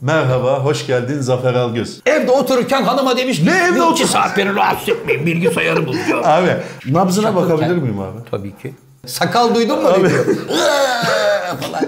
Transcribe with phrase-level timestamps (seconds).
[0.00, 2.00] Merhaba, hoş geldin Zafer Algöz.
[2.06, 6.22] Evde otururken hanıma demiş Ne evde "Bir otur- saat beni rahatsız etmeyin bilgisayarı bozuyor.
[6.24, 8.18] Abi, nabzına Şakırken- bakabilir miyim abi?
[8.30, 8.74] Tabii ki.
[9.06, 10.08] Sakal duydun mu Abi.
[11.60, 11.84] falan.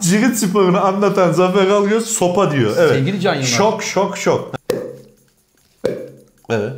[0.00, 2.74] Cirit sporunu anlatan Zafer Algöz sopa diyor.
[2.78, 2.90] Evet.
[2.92, 3.48] Sevgili Can Yılmaz.
[3.50, 4.54] Şok, şok, şok.
[6.50, 6.72] Evet.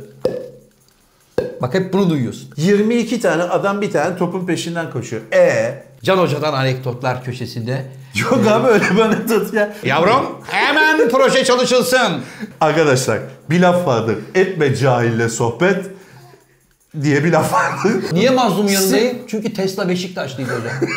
[1.61, 2.49] Bak hep bunu duyuyorsun.
[2.57, 5.21] 22 tane adam bir tane topun peşinden koşuyor.
[5.33, 7.85] E Can Hoca'dan anekdotlar köşesinde.
[8.15, 9.73] Yok abi öyle bir anekdot ya.
[9.83, 12.21] Yavrum hemen proje çalışılsın.
[12.61, 13.19] Arkadaşlar
[13.49, 14.17] bir laf vardır.
[14.35, 15.85] Etme cahille sohbet
[17.01, 18.03] diye bir laf vardır.
[18.11, 19.17] Niye mazlum yanındayım?
[19.27, 20.73] Çünkü Tesla Beşiktaşlıydı hocam.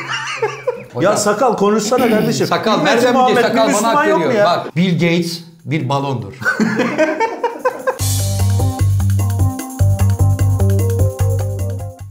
[1.00, 2.46] Ya sakal konuşsana kardeşim.
[2.46, 3.36] sakal nereden bilecek?
[3.36, 4.44] bir Sakal bana hak veriyor.
[4.44, 6.32] Bak Bill Gates bir balondur.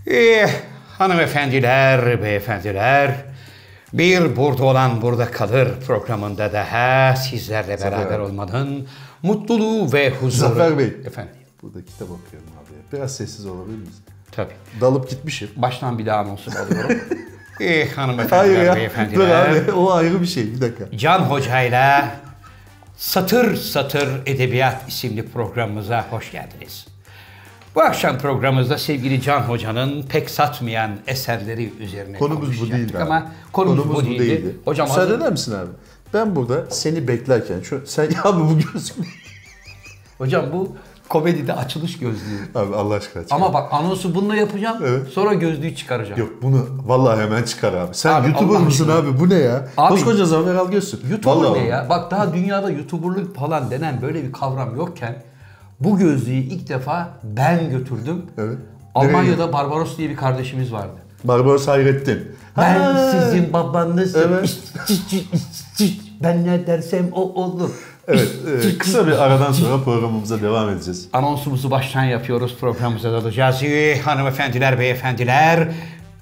[0.07, 0.49] Eh,
[0.97, 3.15] hanımefendiler, beyefendiler,
[3.93, 8.87] bir burada olan burada kalır programında daha sizlerle beraber olmanın
[9.23, 10.49] mutluluğu ve huzuru.
[10.49, 10.93] Zafer Bey.
[11.05, 12.97] Efendim, Burada kitap okuyorum abi.
[12.97, 13.95] Biraz sessiz olabilir miyiz?
[14.31, 14.53] tabii.
[14.81, 15.49] Dalıp gitmişim.
[15.55, 16.91] Baştan bir daha anonsumu alıyorum.
[17.59, 18.71] eh, Hayır hanımefendiler, ya.
[18.73, 19.63] Dur beyefendiler.
[19.63, 20.53] abi o ayrı bir şey.
[20.53, 20.97] Bir dakika.
[20.97, 22.09] Can Hoca'yla
[22.97, 26.85] Satır Satır Edebiyat isimli programımıza hoş geldiniz.
[27.75, 33.03] Bu akşam programımızda sevgili Can Hoca'nın pek satmayan eserleri üzerine Konumuz bu değildi abi.
[33.03, 34.55] Ama konumuz, bu değildi.
[34.65, 35.69] Hocam Müsaade hazır- eder misin abi?
[36.13, 39.05] Ben burada seni beklerken şu sen ya abi bu gözlük ne?
[40.17, 40.75] hocam bu
[41.09, 42.39] komedide açılış gözlüğü.
[42.55, 43.23] Abi Allah aşkına.
[43.23, 43.35] çıkar.
[43.35, 44.77] Ama bak anonsu bununla yapacağım.
[44.85, 45.07] Evet.
[45.07, 46.19] Sonra gözlüğü çıkaracağım.
[46.19, 47.95] Yok bunu vallahi hemen çıkar abi.
[47.95, 49.19] Sen Abi, YouTuber mısın abi?
[49.19, 49.67] Bu ne ya?
[49.77, 51.01] Abi, Koskoca Zafer Algöz'sün.
[51.09, 51.85] YouTuber Vallahi ne ya?
[51.89, 55.23] Bak daha dünyada YouTuber'lık falan denen böyle bir kavram yokken
[55.79, 58.21] bu gözlüğü ilk defa ben götürdüm.
[58.37, 58.57] Evet.
[58.95, 60.95] Almanya'da Barbaros diye bir kardeşimiz vardı.
[61.23, 62.31] Barbaros Hayrettin.
[62.57, 63.11] Ben Ha.
[63.11, 64.21] sizin babanızım.
[64.27, 64.57] Evet.
[66.23, 67.69] Ben ne dersem o olur.
[68.07, 68.29] Evet,
[68.65, 71.07] e, kısa bir aradan sonra programımıza devam edeceğiz.
[71.13, 72.57] Anonsumuzu baştan yapıyoruz.
[72.59, 73.63] Programımıza dalacağız.
[73.63, 75.67] Ee, hanımefendiler, beyefendiler.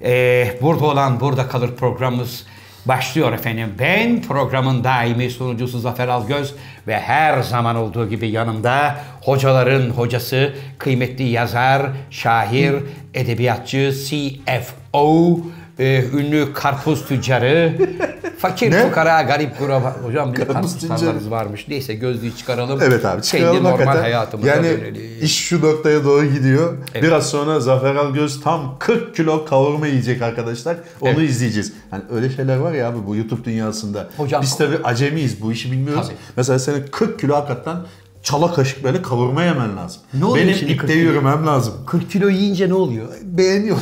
[0.02, 2.46] ee, burada olan burada kalır programımız
[2.86, 3.74] başlıyor efendim.
[3.78, 6.54] Ben programın daimi sunucusu Zafer Algöz
[6.86, 12.74] ve her zaman olduğu gibi yanımda hocaların hocası, kıymetli yazar, şair,
[13.14, 15.38] edebiyatçı, CFO,
[15.78, 17.72] ee, ünlü karpuz tüccarı,
[18.38, 18.86] fakir Ne?
[18.88, 19.96] fukara, garip kuraba.
[20.04, 20.98] Hocam bir Karpuz karpuz tüccarı.
[21.00, 21.66] tarlamız varmış.
[21.68, 22.80] Neyse gözlüğü çıkaralım.
[22.82, 25.02] Evet abi çıkaralım Kendi normal hayatımıza Yani dönelim.
[25.22, 26.76] iş şu noktaya doğru gidiyor.
[26.94, 30.76] Biraz sonra Zafer Algöz tam 40 kilo kavurma yiyecek arkadaşlar.
[31.00, 31.30] Onu Evet.
[31.30, 31.72] izleyeceğiz.
[31.90, 34.08] Hani öyle şeyler var ya abi bu YouTube dünyasında.
[34.16, 36.06] Hocam- Biz tabii acemiyiz bu işi bilmiyoruz.
[36.06, 36.16] Tabii.
[36.36, 37.76] Mesela senin 40 kilo hakikaten
[38.22, 40.02] çala kaşık böyle kavurma yemen lazım.
[40.14, 41.74] Ne oluyor Benim şimdi 40 ipte yürümem lazım.
[41.86, 43.08] 40 kilo yiyince ne oluyor?
[43.22, 43.76] Beğeniyor.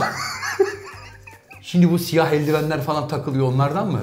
[1.73, 4.01] Şimdi bu siyah eldivenler falan takılıyor onlardan mı?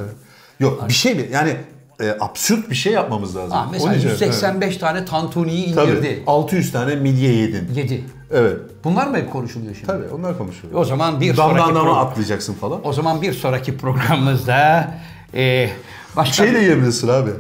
[0.59, 1.29] Yok bir şey mi?
[1.31, 1.55] Yani
[2.01, 3.57] e, absürt bir şey yapmamız lazım.
[3.57, 5.75] Ah, mesela Onun için, 185 tane tantuniyi evet.
[5.75, 6.23] Tabii indirdi.
[6.27, 7.69] 600 tane midye yedin.
[7.75, 8.03] Yedi.
[8.31, 8.57] Evet.
[8.83, 9.87] Bunlar mı hep konuşuluyor şimdi?
[9.87, 10.73] Tabii onlar konuşuyor.
[10.73, 12.87] O zaman bir Damdan sonraki program- atlayacaksın falan.
[12.87, 14.91] O zaman bir sonraki programımızda
[15.33, 15.69] e,
[16.15, 17.31] başka Şey de yiyebilirsin abi.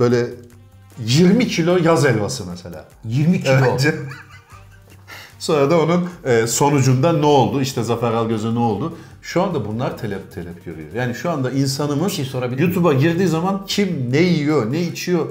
[0.00, 0.26] Böyle
[0.98, 2.84] 20 kilo yaz helvası mesela.
[3.04, 3.52] 20 kilo.
[3.52, 3.94] Evet.
[5.38, 7.60] Sonra da onun e, sonucunda ne oldu?
[7.60, 8.96] İşte Zafer Algöz'e ne oldu?
[9.22, 10.88] Şu anda bunlar talep talep görüyor.
[10.94, 12.58] Yani şu anda insanımız Bir şey?
[12.58, 15.26] YouTube'a girdiği zaman kim ne yiyor, ne içiyor,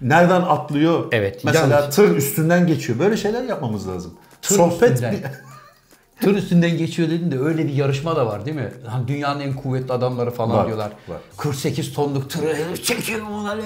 [0.00, 1.04] nereden atlıyor?
[1.12, 2.98] Evet, Mesela yalnız- tır üstünden geçiyor.
[2.98, 4.14] Böyle şeyler yapmamız lazım.
[4.42, 5.16] Tır Sohbet üstünden.
[6.20, 8.72] Tır üstünden geçiyor dedin de öyle bir yarışma da var değil mi?
[8.86, 10.92] Hani dünyanın en kuvvetli adamları falan Var, diyorlar.
[11.08, 11.18] var.
[11.36, 13.62] 48 tonluk tırı çekin onları.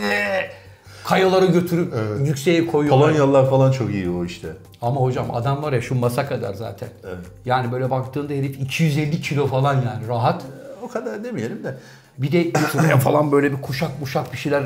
[1.04, 1.94] Kayaları götürüp
[2.24, 3.06] yükseğe koyuyorlar.
[3.06, 4.48] Polonyalılar falan çok iyi o işte.
[4.82, 6.88] Ama hocam adam var ya şu masa kadar zaten.
[7.44, 10.42] Yani böyle baktığında herif 250 kilo falan yani rahat.
[10.82, 11.76] O kadar demeyelim de.
[12.18, 14.62] Bir de şuraya falan böyle bir kuşak muşak bir şeyler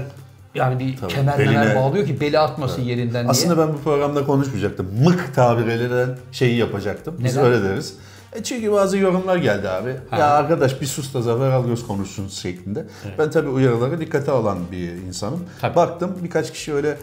[0.54, 3.31] yani bir kemer beline- bağlıyor ki beli atmasın yerinden diye.
[3.31, 4.87] Aslında ben bu programda konuşmayacaktım.
[5.04, 7.14] Mık tabir edilen şeyi yapacaktım.
[7.19, 7.50] Biz Neden?
[7.53, 7.94] öyle deriz.
[8.34, 9.97] E çünkü bazı yorumlar geldi abi.
[10.12, 12.84] Ya arkadaş bir sus da Zafer Algöz konuşsun şeklinde.
[13.19, 15.44] Ben tabii uyarıları dikkate alan bir insanım.
[15.60, 15.76] Tabii.
[15.76, 16.97] Baktım birkaç kişi öyle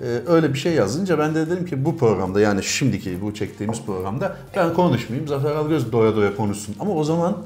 [0.00, 3.82] e, öyle bir şey yazınca ben de dedim ki bu programda yani şimdiki bu çektiğimiz
[3.86, 5.28] programda ben konuşmayayım.
[5.28, 6.76] Zafer Algöz doya doya konuşsun.
[6.80, 7.38] Ama o zaman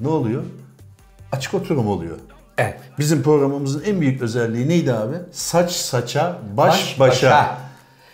[0.00, 0.42] ne oluyor?
[1.32, 2.16] Açık oturum oluyor.
[2.58, 2.80] Evet.
[2.98, 5.16] Bizim programımızın en büyük özelliği neydi abi?
[5.32, 7.58] Saç saça, baş, Baş başa, başa.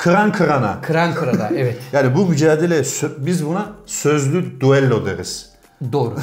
[0.00, 0.80] Kıran kırana.
[0.82, 2.82] Kıran kırada evet Yani bu mücadele
[3.18, 5.50] biz buna sözlü duello deriz.
[5.92, 6.14] doğru.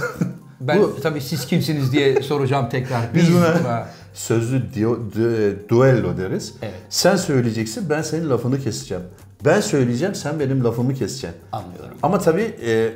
[0.62, 3.02] Ben Bu- tabii siz kimsiniz diye soracağım tekrar.
[3.16, 6.54] Biz buna sözlü dio- du- duello deriz.
[6.62, 6.74] Evet.
[6.90, 9.04] Sen söyleyeceksin, ben senin lafını keseceğim.
[9.46, 11.40] Ben söyleyeceğim, sen benim lafımı keseceksin.
[11.52, 11.98] Anlıyorum.
[12.04, 12.90] Ama tabii e,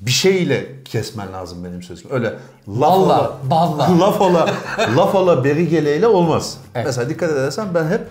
[0.00, 2.10] bir şeyle kesmen lazım benim sözüm.
[2.12, 2.34] Öyle
[2.68, 3.98] laf ola, balla.
[4.00, 4.50] laf ola,
[4.96, 6.58] laf ola beri geleyle olmaz.
[6.74, 6.86] Evet.
[6.86, 8.04] Mesela dikkat edersen ben hep e,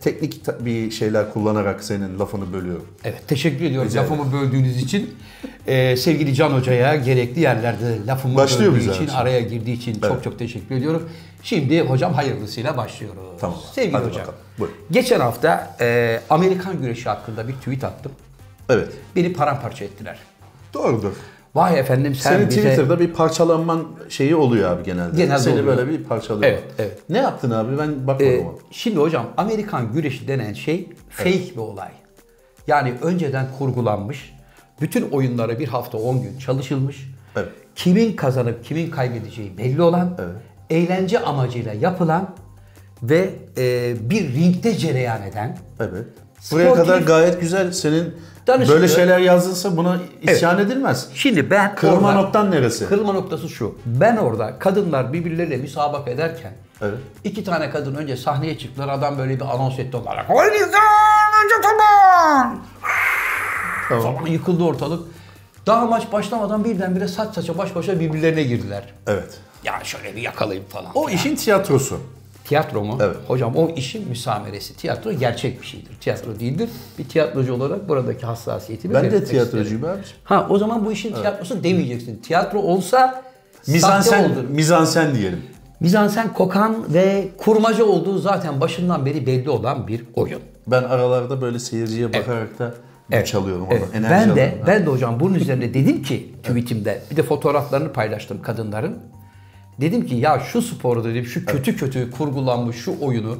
[0.00, 2.86] teknik ta- bir şeyler kullanarak senin lafını bölüyorum.
[3.04, 5.14] Evet teşekkür ediyorum Rica lafımı böldüğünüz için.
[5.66, 9.12] Ee, sevgili Can Hoca'ya gerekli yerlerde lafımı Başlıyor böldüğü muyuz için, abi?
[9.16, 11.08] araya girdiği için çok çok teşekkür ediyorum.
[11.42, 13.18] Şimdi hocam hayırlısıyla başlıyoruz.
[13.40, 13.56] Tamam.
[13.74, 14.20] Sevgili Hadi hocam.
[14.22, 14.70] bakalım.
[14.90, 18.12] Geçen hafta e, Amerikan güreşi hakkında bir tweet attım.
[18.68, 18.88] Evet.
[19.16, 20.18] Beni paramparça ettiler.
[20.74, 21.12] Doğrudur.
[21.54, 22.60] Vay efendim sen Senin bize...
[22.60, 25.16] Twitter'da bir parçalanman şeyi oluyor abi genelde.
[25.16, 25.66] Genelde Seni oluyor.
[25.76, 26.50] böyle bir parçalıyor.
[26.52, 26.98] Evet, evet.
[27.10, 27.78] Ne yaptın abi?
[27.78, 28.52] Ben bakmadım Ee, ona.
[28.70, 31.90] şimdi hocam Amerikan güreşi denen şey fake bir olay.
[32.66, 34.34] Yani önceden kurgulanmış,
[34.80, 37.48] bütün oyunlara bir hafta 10 gün çalışılmış, Evet.
[37.74, 40.18] kimin kazanıp kimin kaybedeceği belli olan,
[40.70, 42.34] eğlence amacıyla yapılan
[43.02, 46.04] ve e, bir ringde cereyan eden, Evet.
[46.52, 47.72] Buraya Sportif- kadar gayet güzel.
[47.72, 48.14] Senin
[48.48, 48.74] Danışıklı.
[48.74, 51.08] böyle şeyler yazdınsa buna isyan edilmez.
[51.14, 52.86] Şimdi ben Kırılma orada- noktan neresi?
[52.88, 53.78] Kırılma noktası şu.
[53.86, 56.52] Ben orada kadınlar birbirleriyle müsabaka ederken
[56.82, 56.98] Evet.
[57.24, 58.88] iki tane kadın önce sahneye çıktılar.
[58.88, 60.26] Adam böyle bir anons etti onlara.
[63.88, 64.14] Tamam.
[64.16, 65.08] Falan yıkıldı ortalık.
[65.66, 68.84] Daha maç başlamadan birdenbire saç saça baş başa birbirlerine girdiler.
[69.06, 69.38] Evet.
[69.64, 70.90] Ya şöyle bir yakalayayım falan.
[70.94, 72.00] O işin tiyatrosu.
[72.48, 72.98] Tiyatro mu?
[73.00, 73.16] Evet.
[73.28, 74.76] Hocam o işin müsameresi.
[74.76, 75.92] Tiyatro gerçek bir şeydir.
[76.00, 76.68] Tiyatro değildir.
[76.98, 80.18] Bir tiyatrocu olarak buradaki hassasiyetimi Ben de tiyatrocuyum abiciğim.
[80.24, 82.16] Ha o zaman bu işin tiyatrosu demeyeceksin.
[82.16, 83.22] Tiyatro olsa
[83.66, 85.42] Mizansen, mizansen diyelim.
[85.80, 90.40] Mizansen kokan ve kurmaca olduğu zaten başından beri belli olan bir oyun.
[90.66, 92.74] Ben aralarda böyle seyirciye bakarak da
[93.24, 93.82] çalıyorum Evet.
[93.82, 93.96] onu.
[93.96, 94.58] Enerji Ben de alıyorum.
[94.66, 98.98] ben de hocam bunun üzerine dedim ki tweetimde bir de fotoğraflarını paylaştım kadınların.
[99.80, 103.38] Dedim ki ya şu sporu dedim şu kötü kötü kurgulanmış şu oyunu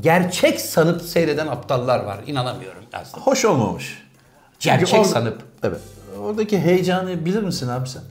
[0.00, 2.20] gerçek sanıp seyreden aptallar var.
[2.26, 3.20] İnanamıyorum yazdım.
[3.20, 3.98] Hoş olmamış.
[4.58, 5.42] Çünkü Gerçek orada- sanıp.
[5.62, 5.80] Evet.
[6.22, 8.02] Oradaki heyecanı bilir misin abi sen?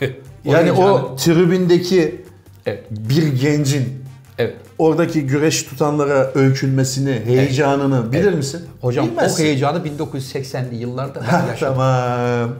[0.46, 2.24] O Yani heyecanı- o tribündeki
[2.66, 2.84] Evet.
[2.90, 4.04] bir gencin
[4.38, 4.56] Evet.
[4.78, 8.62] oradaki güreş tutanlara öykünmesini, heyecanını bilir misin?
[8.80, 9.42] Hocam Bilmezsin.
[9.42, 11.74] o heyecanı 1980'li yıllarda ben yaşadım.
[11.76, 12.50] Tamam.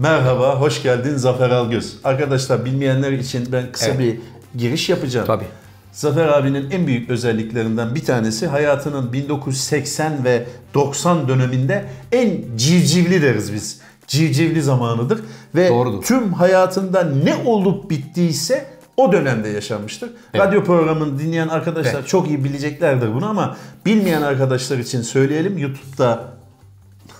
[0.00, 1.96] Merhaba, hoş geldin Zafer Algöz.
[2.04, 3.98] Arkadaşlar bilmeyenler için ben kısa Evet.
[3.98, 4.18] bir
[4.58, 5.26] giriş yapacağım.
[5.26, 5.44] Tabii.
[5.92, 13.52] Zafer abinin en büyük özelliklerinden bir tanesi hayatının 1980 ve 90 döneminde en civcivli deriz
[13.54, 13.80] biz.
[14.06, 15.20] Civcivli zamanıdır
[15.54, 16.02] ve Doğrudur.
[16.02, 18.66] tüm hayatında ne olup bittiyse
[18.96, 20.10] o dönemde yaşanmıştır.
[20.36, 22.08] Radyo programını dinleyen arkadaşlar Evet.
[22.08, 23.56] çok iyi bileceklerdir bunu ama
[23.86, 25.58] bilmeyen arkadaşlar için söyleyelim.
[25.58, 26.39] YouTube'da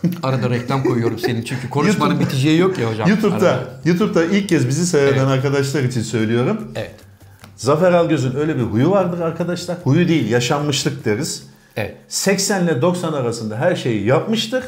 [0.23, 3.09] Arada reklam koyuyorum senin çünkü konuşmanın YouTube- biteceği yok ya hocam.
[3.09, 3.81] YouTube'da Arada.
[3.85, 6.73] YouTube'da ilk kez bizi seyreden arkadaşlar için söylüyorum.
[6.77, 6.95] Evet.
[7.57, 9.77] Zafer Algöz'ün öyle bir huyu vardır arkadaşlar.
[9.85, 11.47] Huyu değil, yaşanmışlık deriz.
[11.77, 11.97] Evet.
[12.09, 14.65] 80 ile 90 arasında her şeyi yapmıştır.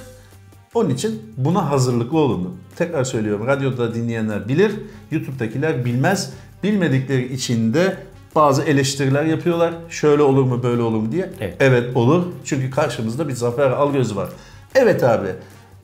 [0.75, 2.51] Onun için buna hazırlıklı olundu.
[2.77, 3.47] Tekrar söylüyorum.
[3.47, 4.73] Radyoda dinleyenler bilir,
[5.11, 6.31] YouTube'dakiler bilmez.
[6.63, 7.97] Bilmedikleri için de
[8.35, 9.73] bazı eleştiriler yapıyorlar.
[9.89, 11.31] Şöyle olur mu, böyle olur mu diye.
[11.61, 11.97] Evet.
[11.97, 12.23] olur.
[12.45, 14.29] Çünkü karşımızda bir Zafer Algöz var.
[14.75, 15.29] Evet abi.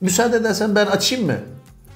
[0.01, 1.35] Müsaade edersen ben açayım mı?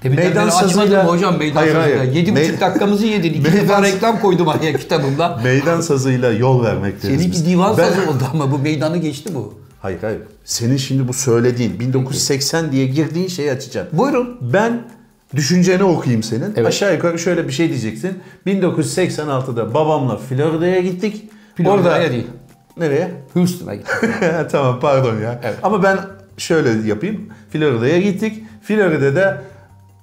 [0.05, 1.99] Beri açmadın mı hocam meydan Hayır, sazıyla?
[1.99, 2.13] hayır.
[2.13, 3.33] Yedi buçuk dakikamızı yedin.
[3.35, 5.41] İki Meydan- defa reklam koydum araya kitabımda.
[5.45, 9.55] Meydan sazıyla yol vermek deriz Seninki divan Ben- sazı oldu ama bu meydanı geçti bu.
[9.83, 10.21] Hayır hayır.
[10.45, 13.87] Senin şimdi bu söylediğin 1980 diye girdiğin şeyi açacağım.
[13.93, 14.39] Buyurun.
[14.41, 14.83] Ben
[15.37, 16.53] düşünceni okuyayım senin.
[16.57, 16.67] Evet.
[16.67, 18.19] Aşağı yukarı şöyle bir şey diyeceksin.
[18.47, 21.31] 1986'da babamla Florida'ya gittik.
[21.57, 22.27] Florida'ya değil.
[22.77, 23.11] Nereye?
[23.35, 24.11] Houston'a gittim.
[24.53, 25.41] tamam pardon ya.
[25.45, 25.57] Evet.
[25.63, 25.99] Ama ben
[26.43, 27.29] şöyle yapayım.
[27.51, 28.45] Florida'ya gittik.
[28.63, 29.43] Florida'da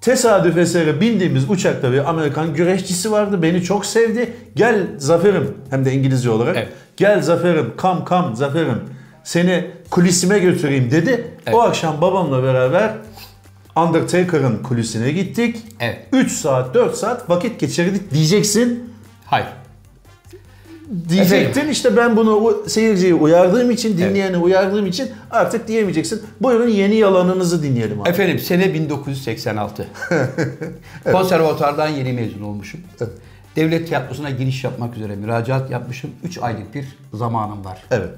[0.01, 3.41] tesadüf eseri bindiğimiz uçakta bir Amerikan güreşçisi vardı.
[3.41, 4.33] Beni çok sevdi.
[4.55, 6.57] Gel Zafer'im hem de İngilizce olarak.
[6.57, 6.69] Evet.
[6.97, 8.81] Gel Zafer'im, kam kam Zafer'im.
[9.23, 11.27] Seni kulisime götüreyim dedi.
[11.45, 11.55] Evet.
[11.55, 12.91] O akşam babamla beraber
[13.75, 15.57] Undertaker'ın kulisine gittik.
[15.79, 15.99] Evet.
[16.13, 18.93] 3 saat 4 saat vakit geçirdik diyeceksin.
[19.25, 19.47] Hayır.
[21.09, 21.71] Diyecektin Efendim?
[21.71, 26.21] işte ben bunu seyirciyi uyardığım için, dinleyeni uyardığım için artık diyemeyeceksin.
[26.41, 28.09] Buyurun yeni yalanınızı dinleyelim abi.
[28.09, 29.87] Efendim sene 1986.
[31.11, 32.79] Konservatuardan yeni mezun olmuşum.
[33.55, 36.11] Devlet tiyatrosuna giriş yapmak üzere müracaat yapmışım.
[36.23, 37.77] 3 aylık bir zamanım var.
[37.91, 38.09] Evet.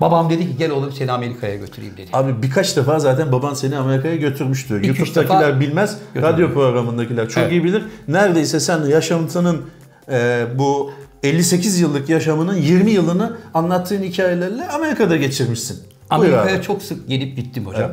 [0.00, 2.10] Babam dedi ki gel oğlum seni Amerika'ya götüreyim dedi.
[2.12, 4.78] Abi birkaç defa zaten baban seni Amerika'ya götürmüştür.
[4.78, 7.52] İki, üç YouTube'dakiler bilmez, radyo programındakiler çok Evet.
[7.52, 7.82] iyi bilir.
[8.08, 9.62] Neredeyse sen yaşantının
[10.10, 10.90] e, bu
[11.22, 15.82] 58 yıllık yaşamının 20 yılını anlattığın hikayelerle Amerika'da geçirmişsin.
[16.10, 16.62] Amerika'ya abi.
[16.62, 17.90] çok sık gelip gittim hocam.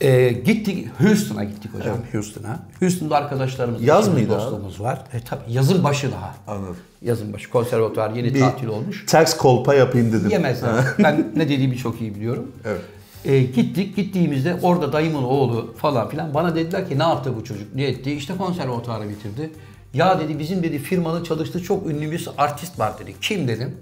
[0.00, 1.96] Ee, gittik Houston'a gittik hocam.
[2.12, 2.58] Houston'a.
[2.80, 4.40] Houston'da arkadaşlarımız, Yaz mıydı abi?
[4.40, 5.02] dostluğumuz var.
[5.12, 6.34] E, tabii yazın başı daha.
[6.46, 6.76] Anladım.
[7.02, 7.50] Yazın başı.
[7.50, 9.06] Konservatuvar yeni Bir tatil olmuş.
[9.06, 10.30] Ters kolpa yapayım dedim.
[10.30, 10.84] Yemezler.
[10.98, 12.52] ben ne dediğimi çok iyi biliyorum.
[12.64, 12.80] Evet.
[13.24, 17.74] E, gittik gittiğimizde orada dayımın oğlu falan filan bana dediler ki ne yaptı bu çocuk
[17.74, 19.50] ne etti işte konservatuarı bitirdi.
[19.94, 23.14] Ya dedi bizim dedi firmanın çalıştığı çok ünlü bir artist var dedi.
[23.20, 23.76] Kim dedim.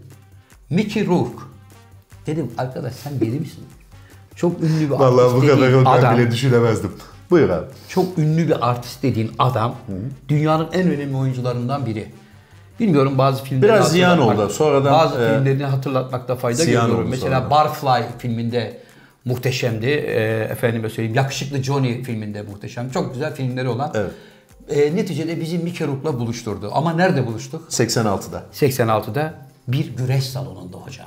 [0.70, 1.38] Mickey Rourke.
[2.26, 3.64] Dedim arkadaş sen deli misin?
[4.36, 6.18] Çok ünlü bir Vallahi artist bu kadar dediğin adam.
[6.18, 6.92] bile düşünemezdim.
[7.30, 7.66] Buyur abi.
[7.88, 9.76] Çok ünlü bir artist dediğin adam
[10.28, 12.06] dünyanın en önemli oyuncularından biri.
[12.80, 14.48] Bilmiyorum bazı filmleri Biraz ziyan oldu.
[14.48, 17.08] Sonradan, bazı e, filmlerini hatırlatmakta fayda görüyorum.
[17.10, 17.50] Mesela.
[17.50, 18.80] Barfly filminde
[19.24, 19.86] muhteşemdi.
[19.86, 22.90] E, efendime söyleyeyim Yakışıklı Johnny filminde muhteşem.
[22.90, 23.92] Çok güzel filmleri olan.
[23.94, 24.10] Evet.
[24.68, 26.70] E, neticede bizi Mickey Rourke'la buluşturdu.
[26.74, 27.68] Ama nerede buluştuk?
[27.70, 28.42] 86'da.
[28.52, 29.34] 86'da
[29.68, 31.06] bir güreş salonunda hocam.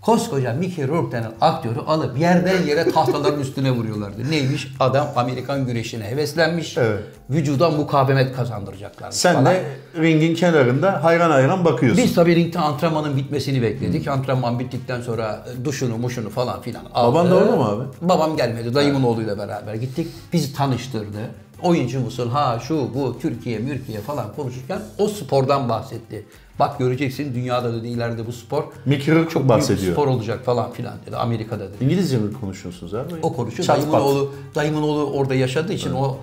[0.00, 4.30] Koskoca Mickey Rourke denen aktörü alıp yerden yere tahtaların üstüne vuruyorlardı.
[4.30, 4.68] Neymiş?
[4.80, 6.78] Adam Amerikan güreşine heveslenmiş.
[6.78, 7.02] Evet.
[7.30, 9.10] Vücuda mukavemet kazandıracaklar.
[9.10, 9.62] Sen de
[9.98, 12.04] ringin kenarında hayran hayran bakıyorsun.
[12.04, 14.08] biz tabii ringde antrenmanın bitmesini bekledik.
[14.08, 17.14] Antrenman bittikten sonra duşunu muşunu falan filan aldı.
[17.14, 17.84] Baban da orada mı abi?
[18.00, 18.74] Babam gelmedi.
[18.74, 20.08] Dayımın oğluyla beraber gittik.
[20.32, 21.18] Bizi tanıştırdı.
[21.62, 22.28] Oyuncu musun?
[22.28, 26.26] Ha şu bu Türkiye, Mürkiye falan konuşurken o spordan bahsetti.
[26.58, 29.92] Bak göreceksin dünyada dedi ileride bu spor Rourke çok büyük bahsediyor.
[29.92, 31.16] spor olacak falan filan dedi.
[31.16, 31.84] Amerika'da dedi.
[31.84, 33.14] İngilizce mi konuşuyorsunuz abi?
[33.22, 33.66] O konuşuyor.
[33.66, 34.02] Çat Dayımın pat.
[34.02, 36.16] oğlu, dayımın oğlu orada yaşadığı için o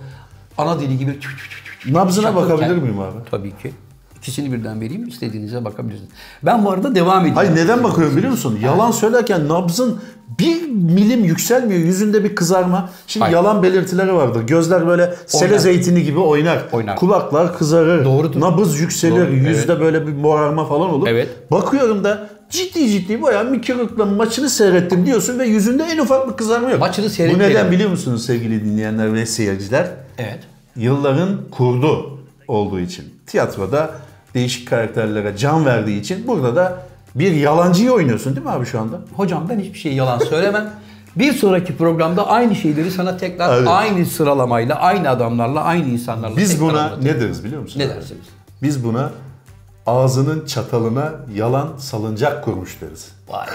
[0.58, 3.18] ana dili gibi çü- çü- çü- Nabzına şakırken- bakabilir miyim abi?
[3.30, 3.72] Tabii ki.
[4.18, 5.08] İkisini birden vereyim.
[5.08, 6.10] istediğinize bakabilirsiniz.
[6.42, 7.36] Ben bu arada devam ediyorum.
[7.36, 8.58] Hayır neden bakıyorum biliyor musun?
[8.62, 10.00] Yalan söylerken nabzın
[10.38, 11.80] bir milim yükselmiyor.
[11.80, 12.90] Yüzünde bir kızarma.
[13.06, 13.34] Şimdi Hayır.
[13.36, 14.42] yalan belirtileri vardır.
[14.46, 15.58] Gözler böyle sele Oynar.
[15.58, 16.58] zeytini gibi oynar.
[16.72, 16.96] Oynar.
[16.96, 18.04] Kulaklar kızarır.
[18.04, 18.40] Doğrudur.
[18.40, 19.26] Nabız yükselir.
[19.26, 21.06] Doğru, Yüzde böyle bir morarma falan olur.
[21.08, 21.28] Evet.
[21.50, 26.36] Bakıyorum da ciddi ciddi bayağı Mickey Rourke'la maçını seyrettim diyorsun ve yüzünde en ufak bir
[26.36, 26.80] kızarma yok.
[26.80, 27.50] Maçını Bu seyretmedim.
[27.50, 29.90] neden biliyor musunuz sevgili dinleyenler ve seyirciler?
[30.18, 30.38] Evet.
[30.76, 33.04] yılların kurdu olduğu için.
[33.26, 33.90] Tiyatroda
[34.34, 36.82] değişik karakterlere can verdiği için burada da
[37.14, 39.00] bir yalancıyı oynuyorsun değil mi abi şu anda?
[39.16, 40.70] Hocam ben hiçbir şey yalan söylemem.
[41.16, 43.68] Bir sonraki programda aynı şeyleri sana tekrar Evet.
[43.68, 47.80] aynı sıralamayla, aynı adamlarla, aynı insanlarla Biz buna ne deriz biliyor musun?
[47.80, 47.90] Ne abi?
[47.94, 48.24] dersiniz?
[48.62, 49.10] Biz buna
[49.86, 53.08] ağzının çatalına yalan salıncak kurmuş deriz.
[53.28, 53.46] Vay vay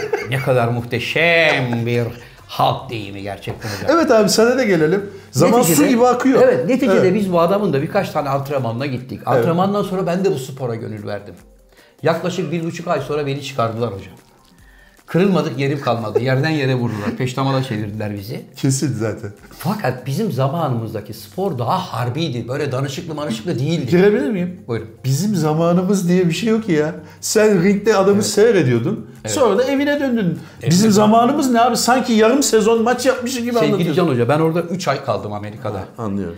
[0.00, 0.30] vay.
[0.30, 2.02] ne kadar muhteşem bir
[2.46, 3.96] halk deyimi gerçekten hocam.
[3.98, 5.10] Evet abi sana da gelelim.
[5.30, 6.42] Zaman su Neticede- gibi akıyor.
[6.42, 7.14] Evet neticede Evet.
[7.14, 9.20] biz bu adamın da birkaç tane antrenmanına gittik.
[9.26, 11.34] Antrenmandan sonra ben de bu spora gönül verdim.
[12.02, 14.14] Yaklaşık bir buçuk ay sonra beni çıkardılar hocam.
[15.06, 16.20] Kırılmadık yerim kalmadı.
[16.20, 17.16] Yerden yere vurdular.
[17.18, 18.44] Peştemala çevirdiler bizi.
[18.56, 19.32] Kesin zaten.
[19.58, 22.48] Fakat bizim zamanımızdaki spor daha harbiydi.
[22.48, 23.90] Böyle danışıklı manışıklı değildi.
[23.90, 24.60] Girebilir miyim?
[24.68, 24.88] Buyurun.
[25.04, 26.94] Bizim zamanımız diye bir şey yok ya.
[27.20, 29.10] Sen ringde adamı seyrediyordun.
[29.26, 30.38] Sonra da evine döndün.
[30.70, 31.76] Bizim zamanımız ne abi?
[31.76, 33.94] Sanki yarım sezon maç yapmışız gibi Sevgili anlatıyorsun.
[34.04, 35.84] Can Hoca ben orada 3 ay kaldım Amerika'da.
[35.98, 36.36] Anlıyorum.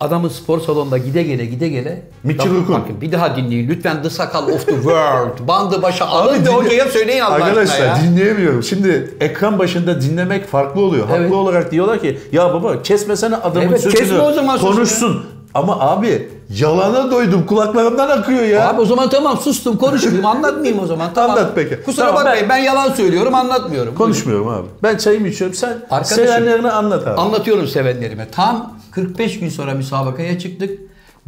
[0.00, 2.02] Adamın spor salonunda gide gele gide gele.
[2.24, 2.80] Bakın, Rourke'un.
[2.82, 3.68] Bakın bir daha dinleyin.
[3.68, 5.30] Lütfen The Sakal of the World.
[5.48, 7.98] Bandı başa alın dinle- hocaya söyleyin Allah Arkadaşlar ya.
[8.04, 8.62] dinleyemiyorum.
[8.62, 11.06] Şimdi ekran başında dinlemek farklı oluyor.
[11.10, 11.24] Evet.
[11.24, 14.00] Haklı olarak diyorlar ki ya baba kesmesene adamın Evet, sözünü.
[14.00, 14.74] kesme o zaman sözünü.
[14.74, 15.24] Konuşsun.
[15.54, 17.46] Ama abi yalana doydum.
[17.46, 18.68] Kulaklarımdan akıyor ya.
[18.70, 21.10] Abi o zaman tamam sustum konuşmayayım anlatmayayım o zaman.
[21.14, 21.30] Tamam.
[21.30, 21.82] Anlat peki.
[21.84, 23.94] Kusura Tamam, bakmayın ben yalan söylüyorum anlatmıyorum.
[23.94, 24.66] Konuşmuyorum abi.
[24.82, 25.56] Ben çayımı içiyorum.
[25.56, 27.20] Sen Arkadaşım, sevenlerini anlat abi.
[27.20, 28.28] Anlatıyorum sevenlerime.
[28.32, 30.78] Tam 45 gün sonra müsabakaya çıktık.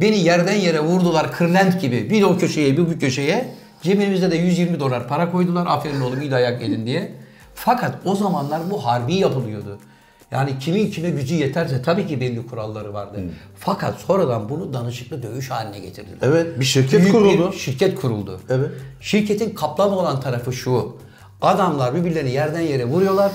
[0.01, 2.09] Beni yerden yere vurdular kırlent gibi.
[2.09, 3.53] Bir o köşeye bir bu köşeye.
[3.81, 5.65] Cebimizde de 120 dolar para koydular.
[5.67, 7.11] Aferin oğlum iyi dayak yedin diye.
[7.55, 9.77] Fakat o zamanlar bu harbi yapılıyordu.
[10.31, 13.19] Yani kimin kime gücü yeterse tabii ki belli kuralları vardı.
[13.55, 16.17] Fakat sonradan bunu danışıklı dövüş haline getirdiler.
[16.21, 17.51] Evet bir şirket Büyük kuruldu.
[17.51, 18.39] bir şirket kuruldu.
[18.49, 18.69] Evet.
[19.01, 20.97] Şirketin kaplama olan tarafı şu.
[21.41, 23.31] Adamlar birbirlerini yerden yere vuruyorlar.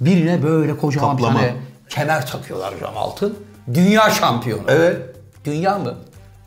[0.00, 1.54] Birine böyle kocaman bir tane
[1.88, 3.34] kemer takıyorlar hocam altın.
[3.74, 4.62] Dünya şampiyonu.
[4.68, 4.96] Evet.
[5.44, 5.94] Dünya mı?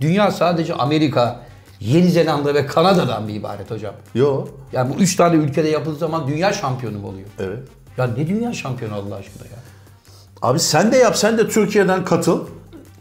[0.01, 1.39] Dünya sadece Amerika,
[1.79, 3.93] Yeni Zelanda ve Kanada'dan bir ibaret hocam.
[4.15, 4.45] Yo.
[4.73, 7.27] Yani bu üç tane ülkede yapıldığı zaman dünya şampiyonu mu oluyor?
[7.39, 7.59] Evet.
[7.97, 9.57] Ya ne dünya şampiyonu Allah aşkına ya?
[10.41, 11.17] Abi sen de yap.
[11.17, 12.47] Sen de Türkiye'den katıl.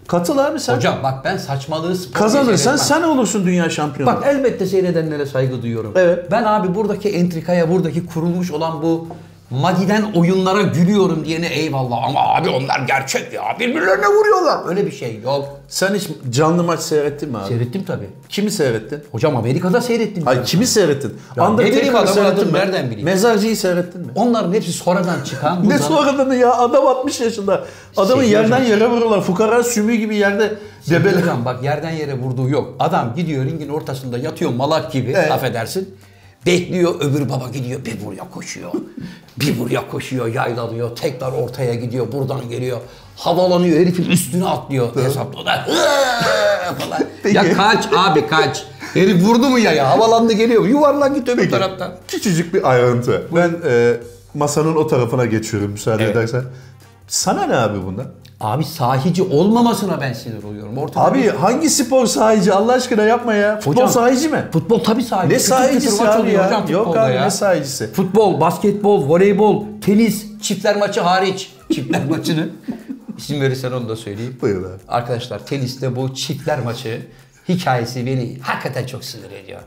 [0.06, 0.76] Katıl abi sen.
[0.76, 4.12] Hocam bak ben saçmalığı spor Kazanırsan sen olursun dünya şampiyonu.
[4.12, 5.92] Bak elbette seyredenlere saygı duyuyorum.
[5.96, 6.30] Evet.
[6.30, 9.06] Ben abi buradaki entrikaya, buradaki kurulmuş olan bu
[9.50, 14.68] madiden oyunlara gülüyorum diyene eyvallah ama abi onlar gerçek ya birbirlerine vuruyorlar.
[14.68, 15.60] Öyle bir şey yok.
[15.68, 17.48] Sen hiç canlı maç seyrettin mi abi?
[17.48, 18.06] Seyrettim tabii.
[18.28, 19.02] Kimi seyrettin?
[19.12, 20.24] Hocam Amerika'da seyrettim.
[20.24, 21.18] Hayır kimi seyrettin?
[21.36, 22.52] Ya Undertaker'ı seyrettin mi?
[22.52, 23.04] nereden bileyim?
[23.04, 24.06] Mezarcıyı seyrettin mi?
[24.14, 25.68] Onların hepsi sonradan çıkan.
[25.68, 27.64] Ne sonradan ya adam 60 yaşında.
[27.96, 28.70] Adamı Sevgili yerden hocam.
[28.70, 29.20] yere vuruyorlar.
[29.20, 30.54] Fukara sümüğü gibi yerde
[30.90, 31.20] debele.
[31.20, 32.74] Hocam bak yerden yere vurduğu yok.
[32.78, 35.30] Adam gidiyor ringin ortasında yatıyor malak gibi Evet.
[35.32, 35.94] affedersin.
[36.46, 38.70] Bekliyor öbür baba gidiyor bir buraya koşuyor.
[39.40, 42.78] bir buraya koşuyor yaylanıyor tekrar ortaya gidiyor buradan geliyor.
[43.16, 45.66] Havalanıyor herifin üstüne atlıyor hesapla da
[46.78, 47.32] falan.
[47.34, 48.64] Ya kaç abi kaç.
[48.94, 51.92] Herif vurdu mu ya ya havalandı geliyor yuvarlan git öbür taraftan.
[52.08, 53.26] Küçücük bir ayrıntı.
[53.36, 53.96] Ben e,
[54.34, 56.16] masanın o tarafına geçiyorum müsaade Evet.
[56.16, 56.44] edersen.
[57.08, 58.06] Sana ne abi bundan?
[58.40, 60.78] Abi sahici olmamasına ben sinir oluyorum.
[60.78, 63.56] Ortada Abi bir- hangi spor sahici Allah aşkına yapma ya.
[63.56, 64.44] Futbol Hocam, sahici mi?
[64.52, 65.34] Futbol tabii sahici.
[65.34, 66.46] Ne kütür sahicisi abi ya?
[66.46, 67.24] hocam Yok abi ya.
[67.24, 67.92] ne sahicisi?
[67.92, 71.52] Futbol, basketbol, voleybol, tenis, çiftler maçı hariç.
[71.74, 72.48] Çiftler maçını
[73.18, 74.38] isim verirsen onu da söyleyeyim.
[74.42, 74.80] Buyur abi.
[74.88, 77.00] Arkadaşlar teniste bu çiftler maçı
[77.48, 79.60] hikayesi beni hakikaten çok sinir ediyor.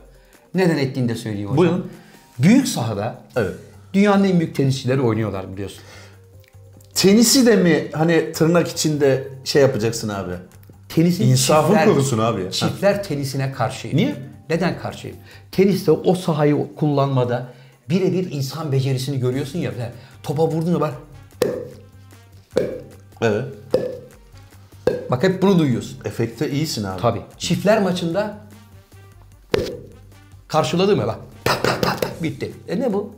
[0.54, 1.56] Neden ettiğini de söyleyeyim hocam.
[1.56, 1.90] Buyurun.
[2.38, 3.54] Büyük sahada Evet.
[3.94, 5.80] dünyanın en büyük tenisçileri oynuyorlar biliyorsun.
[6.94, 10.32] Tenisi de mi hani tırnak içinde şey yapacaksın abi?
[10.88, 12.50] Tenisin İnsafın korusun abi ya.
[12.50, 13.96] Çiftler tenisine karşıyım.
[13.96, 14.16] Niye?
[14.50, 15.16] Neden karşıyım?
[15.52, 17.46] Teniste o sahayı kullanmada
[17.88, 19.72] birebir insan becerisini görüyorsun ya.
[20.22, 20.94] Topa vurdun ya bak.
[23.20, 23.44] Evet.
[25.10, 25.98] Bak hep bunu duyuyorsun.
[26.04, 27.00] Efekte iyisin abi.
[27.00, 27.20] Tabii.
[27.38, 28.38] Çiftler maçında
[30.48, 31.18] karşıladım ya bak.
[32.22, 32.52] Bitti.
[32.68, 33.14] E ne bu?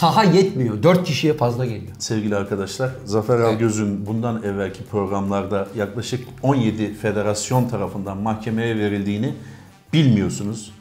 [0.00, 0.82] Saha yetmiyor.
[0.82, 1.92] Dört kişiye fazla geliyor.
[1.98, 9.34] Sevgili arkadaşlar, Zafer Algöz'ün bundan evvelki programlarda yaklaşık 17 federasyon tarafından mahkemeye verildiğini
[9.92, 10.72] bilmiyorsunuz.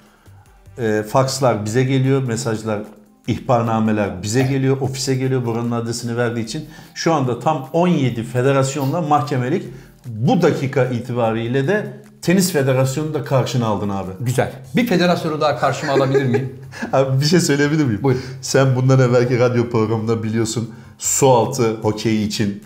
[0.78, 2.82] E, fakslar bize geliyor, mesajlar,
[3.28, 6.66] ihbarnameler bize geliyor, ofise geliyor buranın adresini verdiği için.
[6.96, 9.66] Şu anda tam 17 federasyonla mahkemelik.
[10.06, 14.12] Bu dakika itibariyle de Tenis Federasyonu'nu da karşına aldın abi.
[14.20, 14.52] Güzel.
[14.76, 16.54] Bir federasyonu daha karşıma alabilir miyim?
[16.94, 18.00] Abi bir şey söyleyebilir miyim?
[18.04, 18.18] Buyur.
[18.42, 22.64] Sen bundan evvelki radyo programında biliyorsun su altı hokeyi için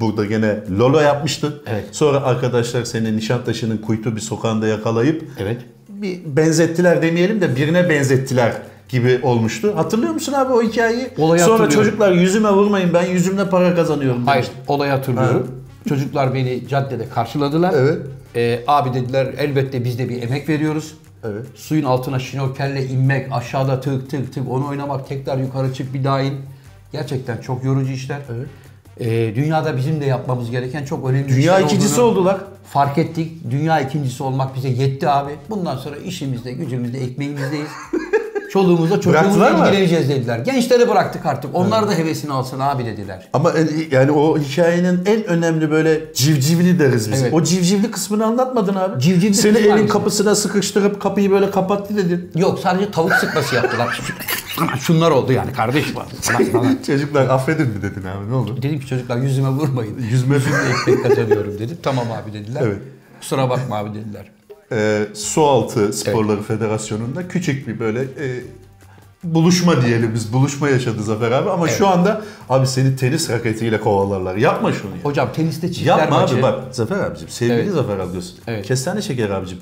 [0.00, 1.62] burada gene lolo yapmıştın.
[1.66, 1.84] Evet.
[1.92, 5.62] Sonra arkadaşlar seni Nişantaşı'nın kuytu bir sokağında yakalayıp Evet.
[5.88, 8.52] bir benzettiler demeyelim de birine benzettiler
[8.88, 9.72] gibi olmuştu.
[9.76, 11.08] Hatırlıyor musun abi o hikayeyi?
[11.18, 14.26] Olayı Sonra çocuklar yüzüme vurmayın ben yüzümle para kazanıyorum.
[14.26, 14.62] Hayır, demişti.
[14.68, 15.61] olayı hatırlıyorum.
[15.88, 17.74] Çocuklar beni caddede karşıladılar.
[17.76, 17.98] Evet.
[18.36, 20.94] Ee, abi dediler elbette biz de bir emek veriyoruz.
[21.24, 21.46] Evet.
[21.54, 26.20] Suyun altına şnorkelle inmek, aşağıda tık tık tık onu oynamak, tekrar yukarı çık bir daha
[26.20, 26.34] in.
[26.92, 28.18] Gerçekten çok yorucu işler.
[28.36, 28.46] Evet.
[29.00, 32.40] Ee, dünyada bizim de yapmamız gereken çok önemli Dünya işler ikincisi olduğunu oldular.
[32.64, 33.50] Fark ettik.
[33.50, 35.32] Dünya ikincisi olmak bize yetti abi.
[35.50, 37.68] Bundan sonra işimizde, gücümüzde, ekmeğimizdeyiz.
[38.54, 40.38] Bıraktılar çocuğumuzla ilgileneceğiz dediler.
[40.38, 41.54] Gençleri bıraktık artık.
[41.54, 43.28] Onlar da hevesini alsın abi dediler.
[43.32, 47.22] Ama e, yani o hikayenin en önemli böyle civcivli deriz biz.
[47.22, 47.34] Evet.
[47.34, 49.00] O civcivli kısmını anlatmadın abi.
[49.00, 49.88] Civcivli Seni evin hangisi?
[49.88, 52.30] kapısına sıkıştırıp kapıyı böyle kapattı dedin.
[52.36, 54.00] Yok sadece tavuk sıkması yaptılar.
[54.80, 55.84] Şunlar oldu yani kardeş.
[56.86, 58.56] Çocuklar affedin mi dedin abi ne oldu?
[58.62, 59.98] Dedim ki çocuklar yüzüme vurmayın.
[60.10, 61.78] Yüzme Yüzümle ekmek kazanıyorum dedim.
[61.82, 62.62] Tamam abi dediler.
[62.64, 62.78] Evet.
[63.20, 64.30] Kusura bakma abi dediler.
[64.72, 68.40] Ee, Sualtı Sporları Federasyonu'nda küçük bir böyle e,
[69.24, 70.32] buluşma diyelim biz.
[70.32, 74.36] Buluşma yaşadı Zafer abi ama şu anda abi seni tenis raketiyle kovalarlar.
[74.36, 75.02] Yapma şunu ya.
[75.02, 76.34] Hocam teniste çiftler Yapma maçı.
[76.34, 77.72] abi bak Zafer abicim sevgili Evet.
[77.72, 78.34] Zafer Algöz.
[78.46, 78.66] Evet.
[78.66, 79.58] Kestane şeker abicim.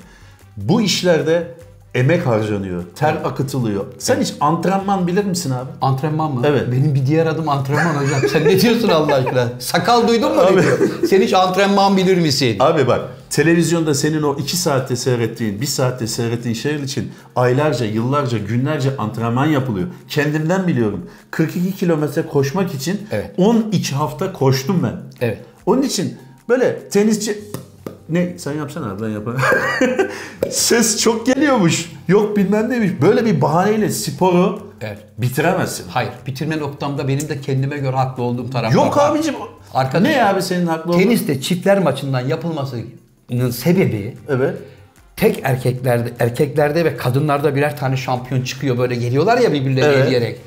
[0.57, 1.47] Bu işlerde
[1.95, 3.85] emek harcanıyor, ter akıtılıyor.
[3.99, 5.69] Sen hiç antrenman bilir misin abi?
[5.81, 6.41] Antrenman mı?
[6.45, 6.71] Evet.
[6.71, 8.21] Benim bir diğer adım antrenman hocam.
[8.31, 9.49] Sen ne diyorsun Allah aşkına?
[9.59, 10.41] Sakal duydun mu?
[10.41, 10.61] Abi.
[11.07, 12.55] Sen hiç antrenman bilir misin?
[12.59, 18.37] Abi bak televizyonda senin o 2 saatte seyrettiğin, 1 saatte seyrettiğin şeyler için aylarca, yıllarca,
[18.37, 19.87] günlerce antrenman yapılıyor.
[20.07, 21.09] Kendimden biliyorum.
[21.31, 23.31] 42 kilometre koşmak için Evet.
[23.37, 24.95] 12 hafta koştum ben.
[25.21, 25.37] Evet.
[25.65, 26.17] Onun için
[26.49, 27.37] böyle tenisçi...
[28.09, 28.33] Ne?
[28.37, 29.41] Sen yapsana ben yaparım.
[30.49, 31.91] Ses çok geliyormuş.
[32.07, 32.91] Yok bilmem neymiş.
[33.01, 34.97] Böyle bir bahaneyle sporu Evet.
[35.17, 35.85] bitiremezsin.
[35.89, 36.11] Hayır.
[36.27, 39.11] Bitirme noktamda benim de kendime göre haklı olduğum taraf Yok var.
[39.11, 39.35] abicim.
[39.73, 40.99] Arkadaş- ne abi senin haklı olduğun?
[41.01, 44.55] Teniste çiftler maçından yapılmasının sebebi Evet.
[45.15, 50.05] tek erkeklerde erkeklerde ve kadınlarda birer tane şampiyon çıkıyor böyle geliyorlar ya birbirlerine Evet.
[50.05, 50.39] hediyerek.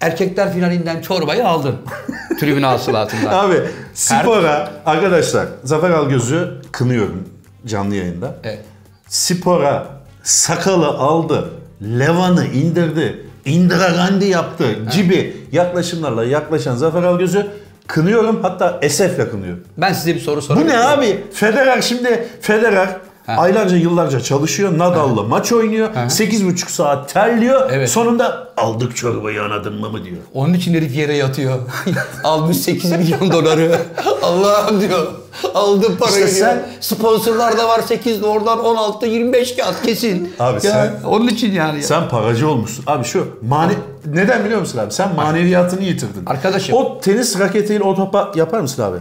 [0.00, 1.74] Erkekler finalinden çorbayı aldın.
[2.40, 3.44] Tribün hasılatından.
[3.48, 3.56] Abi
[3.94, 7.28] spora arkadaşlar Zafer Algöz'ü kınıyorum
[7.66, 8.34] canlı yayında.
[8.44, 8.60] Evet.
[9.08, 9.86] Spora
[10.22, 11.50] sakalı aldı,
[11.82, 14.64] levanı indirdi, Indira Gandhi yaptı
[14.96, 17.46] gibi yaklaşımlarla yaklaşan Zafer Algöz'ü
[17.86, 19.64] kınıyorum hatta esefle kınıyorum.
[19.78, 20.68] Ben size bir soru Bu sorayım.
[20.68, 21.24] ne abi?
[21.32, 22.88] Federer şimdi Federer
[23.36, 23.42] Ha.
[23.42, 24.78] aylarca yıllarca çalışıyor.
[24.78, 25.88] Nadal'la maç oynuyor.
[25.94, 27.70] 8,5 saat terliyor.
[27.72, 27.90] Evet.
[27.90, 30.16] Sonunda aldık çorbayı anladın mı mı diyor.
[30.34, 31.58] Onun için herif yere yatıyor.
[32.24, 33.78] Almış 8 milyon doları.
[34.22, 35.06] Allah'ım diyor.
[35.54, 40.32] Aldım parayı İşte sen- Sponsorlar da var 8 oradan 16 25 kağıt kesin.
[40.40, 41.82] Abi Ya, sen- onun için yani.
[41.82, 42.84] Sen paracı olmuşsun.
[42.86, 43.72] Abi şu mane
[44.06, 44.92] neden biliyor musun abi?
[44.92, 46.26] Sen maneviyatını yitirdin.
[46.26, 46.74] Arkadaşım.
[46.74, 48.96] O tenis raketiyle o topa yapar mısın abi?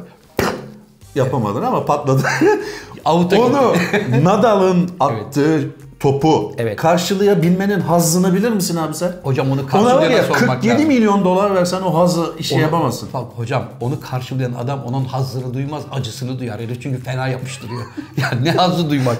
[1.15, 2.21] Yapamadın ama patladı.
[3.05, 3.73] Avuta Onu
[4.23, 5.61] Nadal'ın attığı
[5.99, 6.75] topu Evet.
[6.77, 9.11] karşılayabilmenin hazzını bilir misin abi sen?
[9.23, 10.87] Hocam onu karşılayana ya sormak 47 lazım.
[10.87, 13.09] milyon dolar versen o hazzı işi Onu- yapamazsın.
[13.13, 16.59] Bak hocam onu karşılayan adam onun hazzını duymaz, acısını duyar.
[16.61, 17.81] Herif çünkü fena yapıştırıyor.
[18.17, 19.17] yani ne hazzı duymak.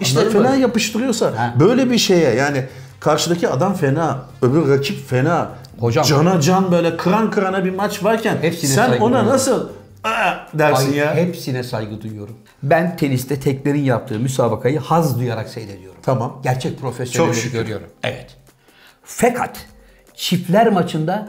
[0.00, 0.44] İşte Anladın mı?
[0.46, 1.54] falan yapıştırıyorsa Ha.
[1.60, 2.64] böyle bir şeye yani
[3.00, 5.48] Karşıdaki adam fena, öbür rakip fena.
[5.80, 9.68] Hocam- Cana can böyle kıran kırana bir maç varken Hepsine sen ona nasıl!
[10.54, 11.14] dersin Ay, ya.
[11.14, 12.36] Hepsine saygı duyuyorum.
[12.62, 16.00] Ben teniste teklerin yaptığı müsabakayı haz duyarak seyrediyorum.
[16.02, 16.40] Tamam.
[16.44, 17.86] Gerçek profesyonelleri görüyorum.
[18.02, 18.36] Evet.
[19.04, 19.66] Fakat
[20.14, 21.28] çiftler maçında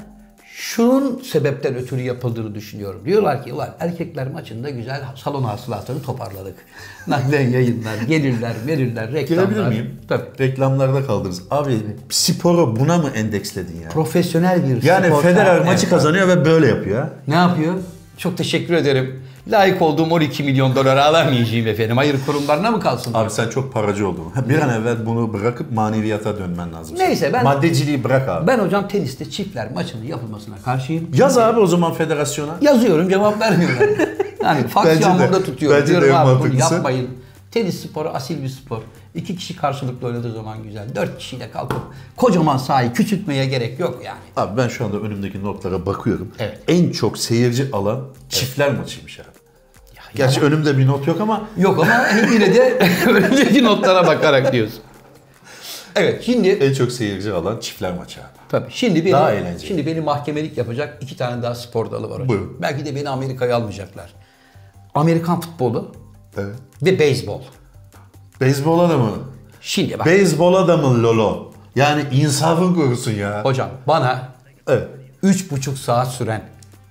[0.54, 3.02] şunun sebepten ötürü yapıldığını düşünüyorum.
[3.06, 6.56] Diyorlar ki ulan erkekler maçında güzel salon hasılatını toparladık.
[7.08, 9.46] Naklen yayınlar, gelirler, verirler, reklamlar.
[9.46, 10.00] Girebilir miyim?
[10.08, 10.24] Tabii.
[10.40, 11.42] Reklamlarda kaldınız.
[11.52, 11.78] Abi
[12.10, 13.90] sporu buna mı endeksledin ya?
[13.90, 15.66] Profesyonel bir Yani spor- Federer Evet.
[15.66, 17.08] maçı kazanıyor ve böyle yapıyor.
[17.28, 17.74] Ne yapıyor?
[18.20, 19.24] Çok teşekkür ederim.
[19.48, 21.98] Layık olduğum 12 milyon doları alamayacağım efendim.
[21.98, 23.14] Hayır kurumlarına mı kalsın?
[23.14, 24.24] Abi sen çok paracı oldun.
[24.50, 26.98] Bir an evvel bunu bırakıp maneviyata dönmen lazım.
[27.00, 28.48] Neyse, ben- Maddeciliği bırak abi.
[28.48, 31.08] Ben hocam teniste çiftler maçının yapılmasına karşıyım.
[31.14, 32.52] Yaz abi o zaman federasyona.
[32.62, 33.90] Yazıyorum cevap vermiyorlar.
[34.44, 35.80] Yani faks de- yağmurda tutuyorum.
[35.82, 37.08] bence de Diyorum en abi bunu yapmayın.
[37.52, 38.82] Tenis sporu asil bir spor.
[39.16, 40.96] İki kişi karşılıklı oynadığı zaman güzel.
[40.96, 41.82] Dört kişiyle kalkıp
[42.18, 44.20] kocaman sahayı küçültmeye gerek yok yani.
[44.38, 46.32] Abi ben şu anda önümdeki notlara bakıyorum.
[46.40, 46.60] Evet.
[46.68, 49.28] En çok seyirci alan çiftler maçıymış abi.
[50.16, 54.80] Gerçi önümde bir not yok ama Yok ama yine de önceki notlara bakarak diyorsun.
[55.96, 58.28] Evet şimdi en çok seyirci alan çiftler maçı abi.
[58.50, 58.72] Tabii.
[58.72, 59.68] Şimdi beni, Daha eğlenceli.
[59.68, 62.30] Şimdi beni mahkemelik yapacak iki tane daha spor dalı var hocam.
[62.30, 62.58] Buyurun.
[62.62, 64.14] Belki de beni Amerika'ya almayacaklar.
[64.96, 65.92] Amerikan futbolu
[66.40, 66.56] Evet.
[66.82, 67.42] ve beyzbol.
[68.42, 69.12] Beyzbol adamı.
[69.62, 71.52] Şimdi bak Beyzbol adamı Lolo.
[71.76, 73.42] Yani insafın korusun ya.
[73.44, 74.30] hocam bana
[74.68, 74.88] Evet.
[75.24, 76.42] üç buçuk saat süren,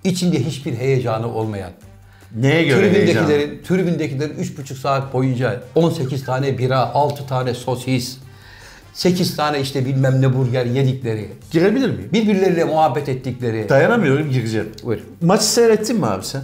[0.04, 1.70] içinde hiçbir heyecanı olmayan,
[2.36, 3.26] Neye göre heyecan?
[3.26, 8.18] tribündekilerin, tribündekilerin üç buçuk saat boyunca 18 tane bira, 6 tane sosis,
[8.94, 12.10] 8 tane işte bilmem ne burger yedikleri, Girebilir miyim?
[12.12, 13.68] birbirleriyle muhabbet ettikleri.
[13.68, 14.68] Dayanamıyorum gireceğim.
[14.84, 15.00] Buyur.
[15.22, 16.42] Maçı seyrettin mi abi sen?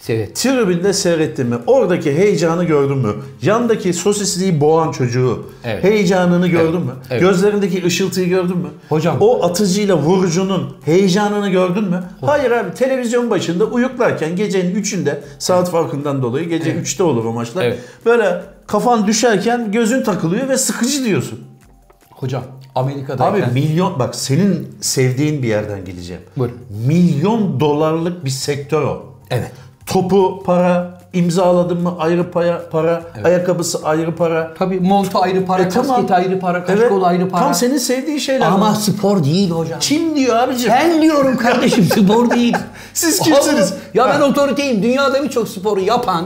[0.00, 0.36] Seyret.
[0.36, 1.56] Tribünde seyrettin mi?
[1.66, 3.14] Oradaki heyecanı gördün mü?
[3.42, 5.84] Yandaki sosisliği boğan çocuğu Evet.
[5.84, 6.92] heyecanını gördün mü?
[7.10, 7.20] Evet.
[7.20, 8.68] Gözlerindeki ışıltıyı gördün mü?
[8.88, 9.16] Hocam.
[9.20, 12.04] O atıcıyla vurucunun heyecanını gördün mü?
[12.20, 17.64] Hayır abi televizyon başında uyuklarken gecenin 3'ünde saat farkından dolayı gece 3'te olur o maçlar.
[17.64, 17.78] Evet.
[18.06, 21.40] Böyle kafan düşerken gözün takılıyor ve sıkıcı diyorsun.
[22.10, 22.42] Hocam
[22.74, 23.42] Amerika'dayken...
[23.50, 26.22] Abi milyon bak senin sevdiğin bir yerden gideceğim.
[26.36, 26.58] Buyurun.
[26.86, 29.06] Milyon dolarlık bir sektör o.
[29.30, 29.52] Evet.
[29.94, 34.54] Topu para, imzaladın mı ayrı para, para ayakkabısı ayrı para.
[34.58, 35.88] Tabii montu ayrı para, E, tamam.
[35.96, 37.42] kasket ayrı para, kaşkol ayrı para.
[37.42, 38.46] Tam senin sevdiğin şeyler.
[38.46, 39.80] Ama spor değil hocam.
[39.80, 40.70] kim diyor abicim?
[40.70, 42.56] Ben diyorum kardeşim spor değil.
[42.94, 43.72] Siz kimsiniz?
[43.72, 43.80] Allah!
[44.06, 44.82] Ya ben otoriteyim.
[44.82, 46.24] Dünyada birçok sporu yapan,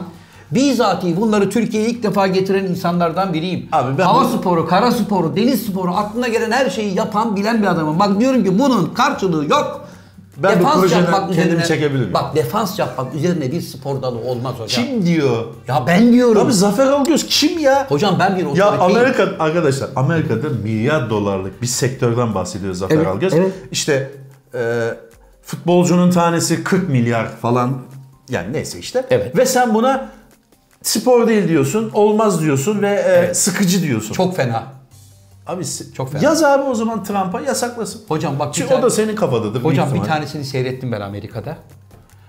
[0.50, 3.68] bizatihi bunları Türkiye'ye ilk defa getiren insanlardan biriyim.
[3.72, 7.62] Abi ben Hava bu- sporu, kara sporu, deniz sporu aklına gelen her şeyi yapan, bilen
[7.62, 7.98] bir adamım.
[7.98, 9.84] Bak diyorum ki bunun karşılığı yok.
[10.37, 12.14] Ben bu projeden kendimi çekebilir miyim?
[12.14, 14.85] Bak defans yapmak üzerine bir spor dalı olmaz hocam.
[14.85, 15.44] Kim diyor?
[15.68, 16.47] Ya ben diyorum.
[16.47, 17.87] Abi Zafer Algöz kim ya?
[17.88, 18.66] Hocam ben bir Ya.
[18.66, 23.35] Amerika arkadaşlar Amerika'da milyar dolarlık bir sektörden bahsediyor Zafer Evet, Algöz.
[23.35, 23.53] evet.
[23.73, 24.11] İşte
[24.55, 24.90] e,
[25.42, 27.79] futbolcunun tanesi 40 milyar falan
[28.29, 29.05] yani neyse işte.
[29.11, 29.37] Evet.
[29.37, 30.09] Ve sen buna
[30.83, 34.14] spor değil diyorsun, olmaz diyorsun ve e, sıkıcı diyorsun.
[34.14, 34.64] Çok fena.
[35.46, 35.64] Abi
[35.96, 36.22] Çok fena.
[36.22, 38.00] yaz abi o zaman Trump'a yasaklasın.
[38.09, 39.64] Hocam bak Çünkü tane- o da senin kafadadır.
[39.64, 41.57] Hocam bir tanesini seyrettim ben Amerika'da.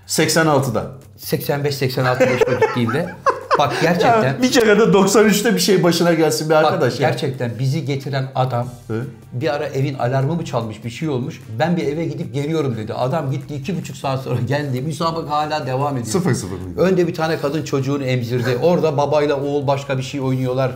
[0.06, 0.86] 86'da.
[1.18, 3.14] 85-86 yaşına gittiğimde.
[3.58, 4.22] Bak gerçekten.
[4.24, 7.10] Ya, bir kere de 93'te bir şey başına gelsin bir Bak arkadaş ya.
[7.10, 9.06] gerçekten bizi getiren adam Evet.
[9.32, 11.42] bir ara evin alarmı mı çalmış bir şey olmuş.
[11.58, 12.94] Ben bir eve gidip geliyorum dedi.
[12.94, 14.80] Adam gitti iki buçuk saat sonra geldi.
[14.82, 16.06] Müsabaka hala devam ediyor.
[16.12, 16.56] Sıfır sıfır?
[16.76, 18.58] Önde bir tane kadın çocuğunu emzirdi.
[18.62, 20.72] Orada babayla oğul başka bir şey oynuyorlar.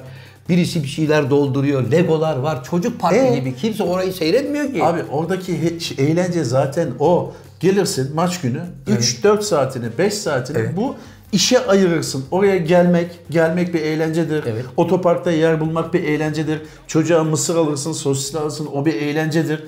[0.51, 1.91] Birisi bir şeyler dolduruyor.
[1.91, 2.65] Legolar var.
[2.65, 3.39] Çocuk parkı Ee?
[3.39, 3.57] gibi.
[3.57, 4.85] Kimse orayı seyretmiyor ki.
[4.85, 7.33] Abi oradaki eğlence zaten o.
[7.61, 10.77] Gelirsin maç günü 3-4 saatini 5 saatini Evet.
[10.77, 10.95] bu
[11.33, 12.25] işe ayırırsın.
[12.31, 14.45] Oraya gelmek, gelmek bir eğlencedir.
[14.47, 14.65] Evet.
[14.77, 16.63] Otoparkta yer bulmak bir eğlencedir.
[16.87, 19.65] Çocuğa mısır alırsın, sosis alırsın o bir eğlencedir.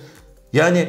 [0.53, 0.89] Yani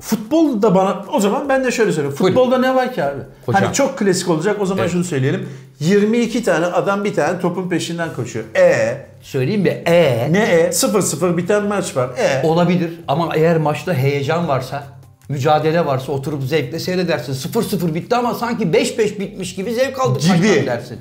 [0.00, 2.16] futbol da bana o zaman ben de şöyle söyleyeyim.
[2.16, 3.20] Futbolda ne var ki abi?
[3.46, 3.62] Hocam.
[3.62, 4.92] Hani çok klasik olacak o zaman Evet.
[4.92, 5.48] şunu söyleyelim.
[5.80, 8.44] 22 tane adam bir tane topun peşinden koşuyor.
[8.56, 9.68] E Söyleyeyim mi?
[9.68, 10.68] E ne e?
[10.72, 12.10] 0-0 biten maç var.
[12.18, 14.84] E Olabilir ama eğer maçta heyecan varsa,
[15.28, 17.32] mücadele varsa oturup zevkle seyredersin.
[17.50, 20.66] 0-0 bitti ama sanki 5-5 bitmiş gibi zevk aldık Gibi.
[20.66, 20.98] dersin.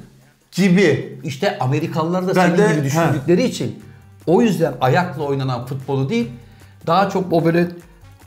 [0.52, 1.20] gibi.
[1.24, 3.80] İşte Amerikalılar da Ben senin de- gibi düşündükleri için
[4.28, 6.28] o yüzden ayakla oynanan futbolu değil,
[6.88, 7.68] daha çok o böyle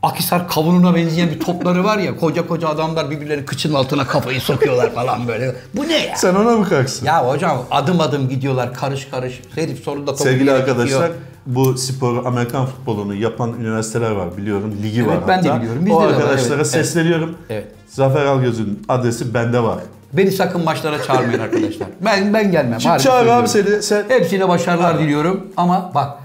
[0.03, 4.95] Akisar kavununa benzeyen bir topları var ya koca koca adamlar birbirleri kıçın altına kafayı sokuyorlar
[4.95, 5.55] falan böyle.
[5.77, 6.17] Bu ne ya?
[6.17, 7.07] Sen ona mı kalksın?
[7.07, 9.41] Ya hocam adım adım gidiyorlar karış karış.
[9.55, 11.15] Herif sonunda topu Sevgili arkadaşlar tutuyor.
[11.47, 14.75] bu sporu Amerikan futbolunu yapan üniversiteler var biliyorum.
[14.83, 15.87] Ligi var Evet, ben de biliyorum.
[15.87, 16.67] Bizde o de var, arkadaşlara evet, evet.
[16.67, 17.37] sesleniyorum.
[17.51, 17.67] Evet.
[17.87, 19.79] Zafer Algöz'ün adresi bende var.
[20.13, 21.89] Beni sakın maçlara çağırmayın arkadaşlar.
[22.01, 22.81] Ben ben gelmem.
[22.81, 23.83] Harbi çağır abi seni?
[23.83, 26.23] Sen Hepsine başarılar diliyorum ama bak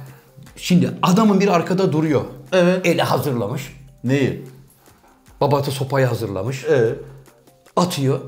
[0.57, 2.21] Şimdi adamın bir arkada duruyor.
[2.51, 2.85] Evet.
[2.85, 3.75] Eli hazırlamış.
[4.03, 4.45] Neyi?
[5.41, 6.65] Babası sopayı hazırlamış.
[6.69, 6.95] Evet.
[7.75, 8.19] Atıyor.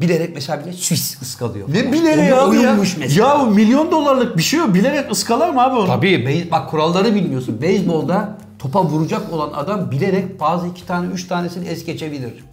[0.00, 1.68] Bilerek mesela bile Swiss ıskalıyor.
[1.68, 2.76] Ne bilerek abi ya?
[2.98, 3.28] mesela.
[3.28, 4.74] Ya milyon dolarlık bir şey o.
[4.74, 5.86] Bilerek ıskalar mı abi onu?
[5.86, 7.62] Tabii bak kuralları bilmiyorsun.
[7.62, 12.44] Beyzbolda topa vuracak olan adam bilerek bazı iki tane, üç tanesini es geçebilir.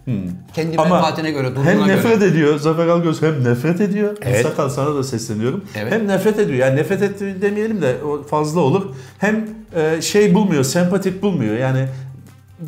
[0.54, 1.96] Kendi menfaatine göre, durumuna hem göre.
[1.96, 2.58] nefret ediyor.
[2.58, 4.16] Zafer Algöz hem nefret ediyor.
[4.22, 4.42] Evet.
[4.46, 5.64] Sakal sana da sesleniyorum.
[5.76, 5.92] Evet.
[5.92, 6.58] Hem nefret ediyor.
[6.58, 7.96] Yani nefret etti demeyelim de
[8.30, 8.94] fazla olur.
[9.18, 9.48] Hem
[10.00, 11.56] şey bulmuyor, sempatik bulmuyor.
[11.58, 11.86] Yani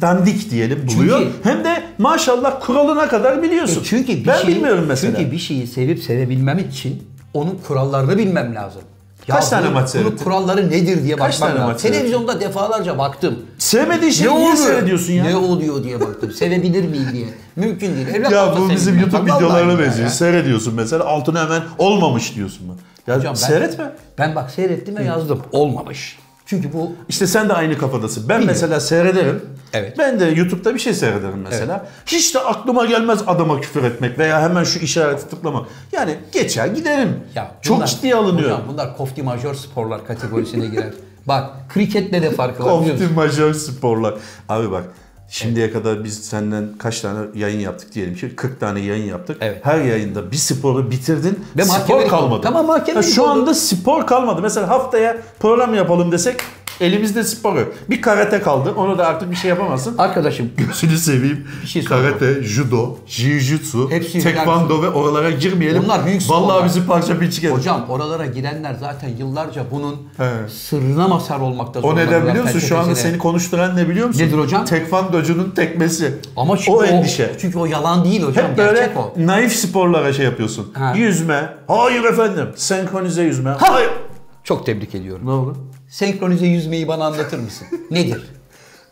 [0.01, 1.19] dandik diyelim buluyor.
[1.21, 3.81] Çünkü- hem de maşallah kuralına kadar biliyorsun.
[3.81, 5.17] E çünkü ben şeyi, bilmiyorum mesela.
[5.19, 7.03] Çünkü bir şeyi sevip sevebilmem için
[7.35, 8.83] onun kurallarını bilmem lazım.
[9.31, 10.25] Kaç tane bunun- maç Bunun seyrettin?
[10.25, 11.73] kuralları nedir diye Kaç bakmam tane lazım.
[11.73, 11.99] maç seyrettin?
[12.01, 13.39] Televizyonda defalarca baktım.
[13.59, 15.25] Sevmediğin şeyi ne niye seyrediyorsun ya?
[15.25, 16.33] Ne oluyor diye baktım.
[16.33, 17.27] Sevebilir miyim diye.
[17.57, 18.09] Mümkün değil.
[18.09, 18.99] Evlat Ya bu bizim.
[19.01, 20.05] YouTube Vallahi videolarına benziyor.
[20.09, 20.11] ya.
[20.11, 22.77] Seyrediyorsun mesela altına hemen olmamış diyorsun mu?
[23.07, 23.93] Ya Hocam ben- seyretme.
[24.19, 25.41] Ben bak seyrettim ve yazdım.
[25.53, 26.19] Olmamış.
[26.53, 28.23] Çünkü bu İşte sen de aynı kafadasın.
[28.29, 28.47] Ben Biliyorum.
[28.61, 29.43] mesela seyrederim.
[29.73, 29.99] Evet.
[29.99, 31.87] Ben de YouTube'da bir şey seyrederim mesela.
[32.07, 35.67] Hiç de aklıma gelmez adama küfür etmek veya hemen şu işareti tıklamak.
[35.93, 37.21] Yani geçer giderim.
[37.35, 38.51] Ya Çok bunlar- ciddiye alınıyor.
[38.51, 40.91] Hocam bunlar kofti majör sporlar kategorisine girer.
[41.27, 44.15] bak kriketle de farkı var Kofti majör sporlar.
[44.49, 44.85] Abi bak
[45.33, 49.37] şimdiye kadar biz senden kaç tane yayın yaptık diyelim ki 40 tane yayın yaptık.
[49.41, 49.67] Evet.
[49.67, 51.45] Her yayında bir sporu bitirdin.
[51.57, 52.35] Ve spor kalmadı.
[52.35, 52.41] oldu.
[52.43, 53.31] Tamam, mahkemelik Ha, Şu oldu.
[53.31, 54.43] anda spor kalmadı.
[54.43, 56.41] Mesela haftaya program yapalım desek
[56.81, 57.73] elimizde spor yok.
[57.91, 58.75] Bir karate kaldı.
[58.77, 59.99] Onu da artık bir şey yapamazsın.
[59.99, 61.47] Arkadaşım Gözünü seveyim.
[61.63, 62.19] Bir şey soracağım.
[62.19, 65.83] Karate, judo, jiu-jitsu, Hepsi tekvando ve oralara girmeyelim.
[65.83, 66.65] Bunlar büyük Vallahi sporlar.
[66.65, 67.55] bizi parça pinçik eder.
[67.55, 70.49] Hocam oralara girenler zaten yıllarca bunun He.
[70.49, 72.07] sırrına mazhar olmakta O zorlandılar.
[72.07, 72.59] neden biliyor musun?
[72.59, 74.23] Şu anda seni konuşturan ne biliyor musun?
[74.23, 74.65] Nedir hocam?
[74.65, 76.15] Tekvandocunun tekmesi.
[76.37, 77.33] Ama çünkü o o, endişe.
[77.41, 78.51] Çünkü o yalan değil hocam.
[78.51, 79.13] Hep böyle gerçek o.
[79.17, 80.73] naif sporlara şey yapıyorsun.
[80.75, 80.95] Ha.
[80.97, 81.55] Yüzme.
[81.69, 82.47] Hayır efendim.
[82.57, 83.51] Senkronize yüzme.
[83.59, 83.91] Hayır.
[84.45, 85.27] Çok tebrik ediyorum.
[85.27, 85.57] Ne oldu?
[85.93, 87.67] Senkronize yüzmeyi bana anlatır mısın?
[87.91, 88.23] Nedir?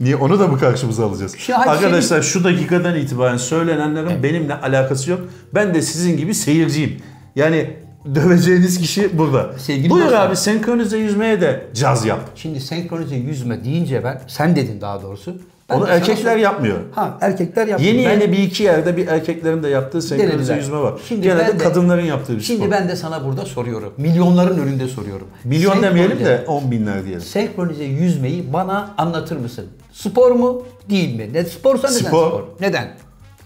[0.01, 1.37] Niye onu da mı karşımıza alacağız?
[1.55, 5.21] An Arkadaşlar şu dakikadan itibaren söylenenlerin benimle alakası yok.
[5.55, 7.03] Ben de sizin gibi seyirciyim.
[7.37, 7.77] Yani
[8.15, 9.59] döveceğiniz kişi burada.
[9.59, 10.27] Sevgili Buyur dostlar.
[10.27, 12.21] abi senkronize yüzmeye de caz yap.
[12.35, 15.37] Şimdi senkronize yüzme deyince ben, sen dedin daha doğrusu.
[15.71, 16.77] Ben Onu erkekler yapmıyor.
[16.95, 17.93] Ha erkekler yapıyor.
[17.95, 20.95] Yeni Ben- yeni bir iki yerde bir erkeklerin de yaptığı senkronize yüzme var.
[21.09, 22.71] Şimdi Genelde de- kadınların yaptığı bir Şimdi spor.
[22.71, 23.93] ben de sana burada soruyorum.
[23.97, 25.27] Milyonların önünde soruyorum.
[25.45, 27.21] Milyon Senkronize- demeyelim de on binler diyelim.
[27.23, 29.67] Senkronize yüzmeyi bana anlatır mısın?
[29.93, 31.29] Spor mu değil mi?
[31.33, 32.29] Ne sporsa neden Spor.
[32.29, 32.43] spor?
[32.61, 32.89] Neden?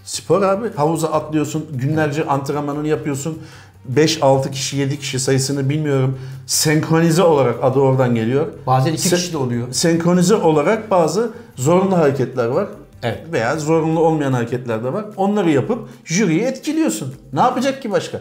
[0.05, 0.67] Spor abi.
[0.77, 1.67] Havuza atlıyorsun.
[1.73, 3.39] Günlerce antrenmanını yapıyorsun.
[3.95, 6.19] 5-6 kişi, 7 kişi sayısını bilmiyorum.
[6.47, 8.47] Senkronize olarak adı oradan geliyor.
[8.67, 9.73] Bazen iki Se- kişi de oluyor.
[9.73, 12.67] Senkronize olarak bazı zorunlu hareketler var.
[13.03, 13.21] Evet.
[13.33, 15.05] Veya zorunlu olmayan hareketler de var.
[15.17, 17.15] Onları yapıp jüriyi etkiliyorsun.
[17.33, 18.21] Ne yapacak ki başka?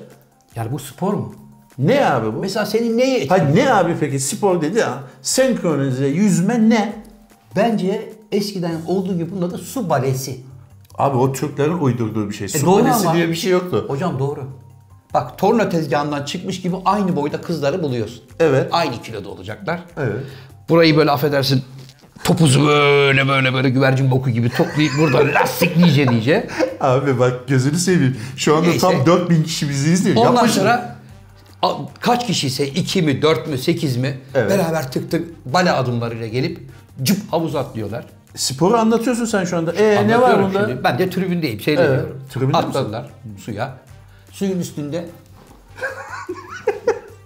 [0.56, 1.36] Yani bu spor mu?
[1.78, 2.40] Ne abi bu?
[2.40, 3.40] Mesela senin neyi etkiliyor?
[3.40, 5.00] Hayır ne abi peki spor dedi ya.
[5.22, 6.94] Senkronize yüzme ne?
[7.56, 10.40] Bence eskiden olduğu gibi bunda da su balesi.
[10.98, 12.48] Abi o Türklerin uydurduğu bir şey.
[12.48, 13.86] Su E, doğru kulesi ama- diye bir şey yoktu.
[13.88, 14.44] Hocam doğru.
[15.14, 18.24] Bak torna tezgahından çıkmış gibi aynı boyda kızları buluyorsun.
[18.40, 18.68] Evet.
[18.72, 19.80] Aynı kiloda olacaklar.
[19.98, 20.24] Evet.
[20.70, 21.64] Burayı böyle affedersin
[22.24, 26.48] topuzu böyle böyle böyle güvercin boku gibi toplayıp burada lastikleyece diyece.
[26.82, 28.18] Abi bak gözünü seveyim.
[28.38, 28.80] Şu anda Neyse.
[28.80, 30.16] tam 4000 kişi bizi izliyor.
[30.18, 30.96] Ondan Yapma sonra
[32.00, 34.50] kaç kişi ise 2 mi 4 mü 8 mi Evet.
[34.50, 36.60] beraber tık tık bale adımlarıyla gelip
[37.04, 38.06] cıp havuz atlıyorlar.
[38.36, 39.72] Sporu anlatıyorsun sen şu anda.
[39.74, 40.68] Ee ne var bunda?
[40.68, 40.84] şimdi.
[40.84, 42.10] Ben de tribündeyim seyrediyorum.
[42.20, 42.70] Evet, tribünde misin?
[42.70, 43.06] Atladılar
[43.46, 43.78] suya.
[44.34, 45.06] Suyun üstünde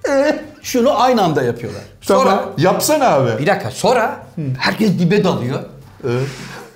[0.62, 1.82] şunu aynı anda yapıyorlar.
[2.08, 2.24] Tamam.
[2.24, 3.42] Sonra Yapsana abi.
[3.42, 4.28] bir dakika sonra
[4.60, 5.60] herkes dibe dalıyor.
[6.04, 6.28] Evet.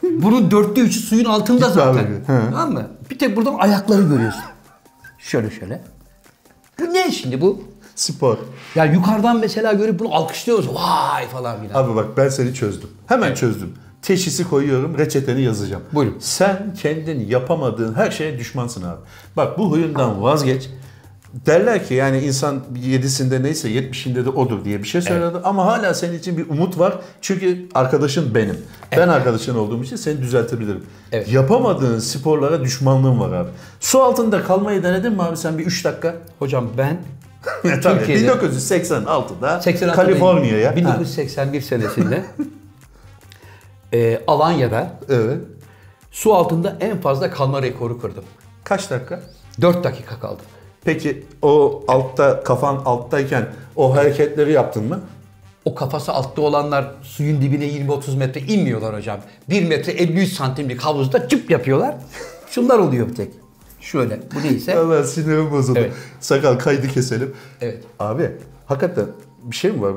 [0.03, 2.07] Bunun dörtte üçü suyun altında Git zaten.
[2.27, 2.87] Tamam mı?
[3.09, 4.41] Bir tek buradan ayakları görüyorsun.
[5.19, 5.81] Şöyle şöyle.
[6.79, 7.63] Bu ne şimdi bu?
[7.95, 8.37] Spor.
[8.75, 10.67] Yani yukarıdan mesela görüp bunu alkışlıyoruz.
[10.67, 11.83] Vay falan filan.
[11.83, 12.89] Abi bak ben seni çözdüm.
[13.07, 13.73] Hemen çözdüm.
[14.01, 15.83] Teşhisi koyuyorum, reçeteni yazacağım.
[15.93, 16.17] Buyurun.
[16.19, 18.99] Sen kendin yapamadığın her şeye düşmansın abi.
[19.37, 20.69] Bak bu huyundan vazgeç.
[21.45, 25.37] Derler ki yani insan yedisinde neyse yetmişinde de odur diye bir şey söyledi.
[25.43, 26.93] Ama hala senin için bir umut var.
[27.21, 28.57] Çünkü arkadaşın benim.
[28.97, 30.83] Ben arkadaşın olduğum için seni düzeltebilirim.
[31.11, 31.31] Evet.
[31.31, 33.49] Yapamadığın sporlara düşmanlığın var abi.
[33.79, 36.15] Su altında kalmayı denedin mi abi sen bir 3 dakika?
[36.39, 36.97] Hocam ben
[37.81, 37.97] Tabii.
[37.99, 40.71] Türkiye'de- 1986'da 86'da Kaliforniya'ya.
[40.71, 42.23] Ha, 1981 senesinde
[43.93, 45.37] e, Alanya'da Evet.
[46.11, 48.23] su altında en fazla kalma rekoru kırdım.
[48.63, 49.21] Kaç dakika?
[49.61, 50.45] 4 dakika kaldım.
[50.85, 54.99] Peki o altta kafan alttayken o hareketleri yaptın mı?
[55.65, 59.19] O kafası altta olanlar suyun dibine 20-30 metre inmiyorlar hocam.
[59.49, 61.95] 1 metre 53 santimlik havuzda cıp yapıyorlar.
[62.49, 63.31] Şunlar oluyor bir tek.
[63.81, 64.77] Şöyle bu neyse.
[64.77, 65.79] Allah sinirim bozuldu.
[65.79, 65.93] Evet.
[66.19, 67.33] Sakal kaydı keselim.
[67.61, 67.83] Evet.
[67.99, 68.31] Abi
[68.65, 69.05] hakikaten
[69.43, 69.93] bir şey mi var?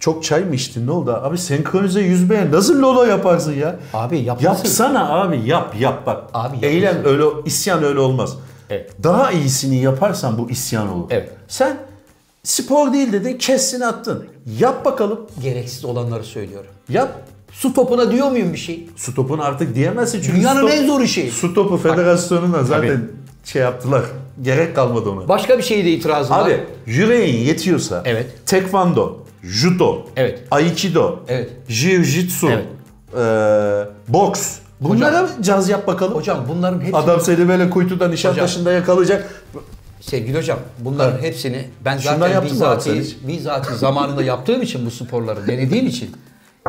[0.00, 1.12] Çok çay mı içtin ne oldu?
[1.22, 3.76] Abi senkronize yüzmeye nasıl lolo yaparsın ya?
[3.94, 6.24] Abi yapması- Yapsana abi yap yap bak.
[6.34, 8.36] Abi yapması- Eylem öyle isyan öyle olmaz.
[8.70, 8.90] Evet.
[9.02, 11.06] Daha iyisini yaparsan bu isyan olur.
[11.10, 11.30] Evet.
[11.48, 11.76] Sen
[12.44, 14.26] spor değil dedin kessin attın.
[14.58, 15.20] Yap bakalım.
[15.42, 16.70] Gereksiz olanları söylüyorum.
[16.88, 17.12] Yap.
[17.52, 18.86] Su topuna diyor muyum bir şey?
[18.96, 21.30] Su topunu artık diyemezsin çünkü Dünyanın top- en zor işi.
[21.30, 23.08] Su topu federasyonuna zaten
[23.44, 24.02] şey yaptılar.
[24.42, 25.28] Gerek kalmadı ona.
[25.28, 26.46] Başka bir şeyde itirazım var.
[26.46, 28.26] Abi yüreğin yetiyorsa Evet.
[28.46, 30.42] tekvando, judo, Evet.
[30.50, 31.50] aikido, Evet.
[31.68, 32.66] jiu-jitsu, Evet.
[33.16, 34.58] eee, boks.
[34.80, 36.14] Bunlara caz yap bakalım.
[36.14, 39.44] Hocam bunların hepsi Adam seni böyle kuytuda Nişantaşı'nda yakalayacak.
[40.00, 43.16] sevgili hocam bunların hepsini ben zaten hiç?
[43.28, 46.10] bizatihi zamanında yaptığım için bu sporları denediğim için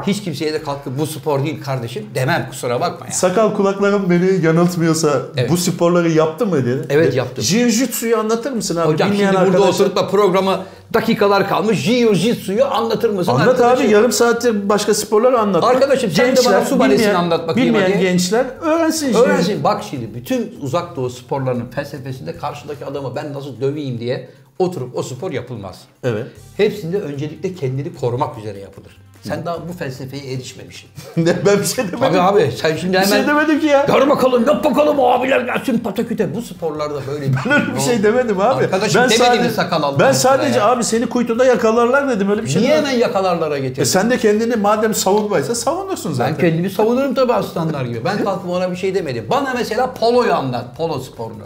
[0.08, 3.12] hiç kimseye de kalkıp bu spor değil kardeşim demem kusura bakma ya.
[3.12, 5.52] Sakal kulaklarım beni yanıltmıyorsa Evet.
[5.52, 6.86] bu sporları yaptı mı dedi.
[6.90, 7.44] Evet, yaptım.
[7.44, 8.94] Jiu-jitsu'yu anlatır mısın abi?
[8.94, 13.32] Hocam Bilmeyen şimdi burada oturup da programa dakikalar kalmış Jiu-Jitsu'yu anlatır mısın?
[13.32, 13.86] Anlat arkadaşım?
[13.86, 15.64] abi yarım saattir başka sporları anlat.
[15.64, 18.02] Arkadaşım sen de bana su balesini anlat bakayım Bilmeyen hadi.
[18.04, 19.20] gençler öğrensin işte.
[19.20, 24.98] Öğrensin bak şimdi bütün uzak doğu sporlarının felsefesinde karşıdaki adamı ben nasıl döveyim diye oturup
[24.98, 25.80] o spor yapılmaz.
[26.04, 26.26] Evet.
[26.58, 28.98] Hepsinde öncelikle kendini korumak üzere yapılır.
[29.28, 30.90] Sen daha bu felsefeye erişmemişsin.
[31.18, 32.00] Ne, ben bir şey demedim.
[32.00, 33.10] Tabii abi sen şimdi Bir hemen...
[33.18, 33.86] şey demedim ki ya.
[33.86, 36.36] Gör bakalım yap bakalım abiler gelsin pataküte.
[36.36, 38.64] Bu sporlarda böyle bir şey Öyle bir şey demedim abi.
[38.64, 40.68] Arkadaşım demedi mi sakal Allah'ın Ben sadece ya?
[40.72, 43.84] abi seni kuytuda yakalarlar dedim öyle bir şey Niye hemen yakalarlara E getirdin?
[43.84, 46.34] sen de kendini madem savunmaysa savunursun zaten.
[46.34, 48.06] Ben kendimi savunurum tabii aslanlar gibi.
[48.06, 49.26] Ben kalkıp ona bir şey demedim.
[49.30, 50.66] Bana mesela poloyu anlat.
[50.78, 51.44] Polo sporunu.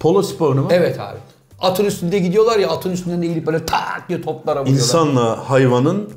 [0.00, 0.68] Polo sporunu mu?
[0.70, 1.18] Evet abi.
[1.60, 4.82] Atın üstünde gidiyorlar ya atın üstünden eğilip böyle tak diye toplara vuruyorlar.
[4.82, 6.10] İnsanla hayvanın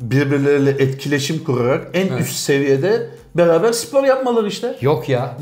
[0.00, 4.76] birbirleriyle etkileşim kurarak en üst seviyede beraber spor yapmaları işte.
[4.80, 5.36] Yok ya.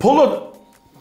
[0.00, 0.52] Polo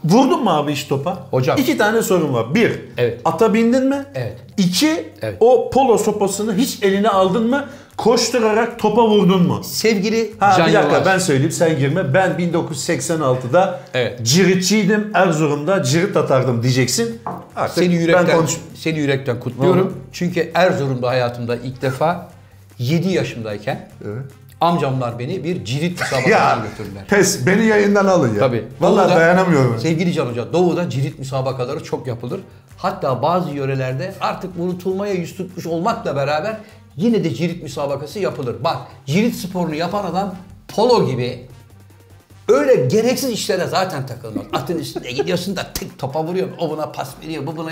[0.04, 1.28] vurdun mu abi hiç topa?
[1.32, 1.58] Hocam.
[1.58, 2.56] İki tane sorun var.
[2.56, 3.22] Bir, Evet.
[3.26, 4.06] ata bindin mi?
[4.16, 4.38] Evet.
[4.58, 5.38] İki, Evet.
[5.40, 7.66] o polo sopasını hiç eline aldın mı?
[7.98, 9.62] Koşturarak topa vurdun mu?
[9.64, 11.06] Sevgili Ha Can bir dakika Yılmaz.
[11.06, 12.14] ben söyleyeyim sen girme.
[12.14, 14.20] Ben 1986'da Evet.
[14.26, 15.12] ciritçiydim.
[15.14, 17.20] Erzurum'da cirit atardım diyeceksin.
[17.56, 18.52] Artık Seni ben yürekten, konuş...
[18.76, 19.82] seni yürekten kutluyorum.
[19.82, 19.94] Vallahi.
[20.12, 22.30] Çünkü Erzurum'da hayatımda ilk defa
[22.82, 24.26] 7 yaşımdayken Evet.
[24.62, 27.06] amcamlar beni bir cirit müsabakasına götürdüler.
[27.08, 28.40] pes beni yayından alın ya.
[28.40, 28.66] Tabii.
[28.80, 29.80] Vallahi Doğu'da- dayanamıyorum.
[29.80, 32.40] Sevgili Can Hoca, Doğu'da cirit müsabakaları çok yapılır.
[32.78, 36.58] Hatta bazı yörelerde artık unutulmaya yüz tutmuş olmakla beraber
[36.98, 38.56] yine de cirit müsabakası yapılır.
[38.64, 40.36] Bak cirit sporunu yapan adam
[40.76, 41.46] polo gibi
[42.52, 44.46] öyle gereksiz işlere zaten takılmaz.
[44.54, 46.56] Atın üstünde gidiyorsun da tık topa vuruyorsun.
[46.60, 47.72] O buna pas veriyor, bu buna...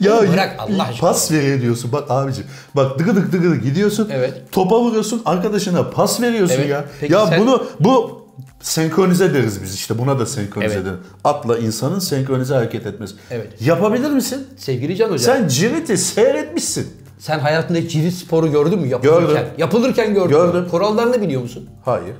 [0.00, 1.00] Ya bırak Allah aşkına.
[1.10, 1.92] pas veriyor diyorsun.
[1.92, 2.44] Bak abicim.
[2.76, 4.08] Bak dıgı dıgı dık gidiyorsun.
[4.12, 4.34] Evet.
[4.52, 5.22] Topa vuruyorsun.
[5.24, 6.68] Arkadaşına pas veriyorsun Evet.
[6.70, 6.84] ya.
[7.00, 8.20] Peki ya sen- bunu bu
[8.60, 9.98] senkronize deriz biz işte.
[9.98, 10.86] Buna da senkronize Evet.
[10.86, 10.96] denir.
[11.24, 13.14] Atla insanın senkronize hareket etmesi.
[13.30, 13.46] Evet.
[13.60, 14.46] Yapabilir misin?
[14.56, 16.86] Sevgili Can Hoca, sen, Sen ciriti seyretmişsin.
[17.26, 19.26] hayatında hiç cirit sporu gördün mü yapılırken?
[19.26, 19.42] Gördüm.
[19.58, 20.60] Yapılırken gördün Gördüm.
[20.60, 20.68] mü?
[20.68, 21.68] Kurallarını biliyor musun?
[21.84, 22.14] Hayır.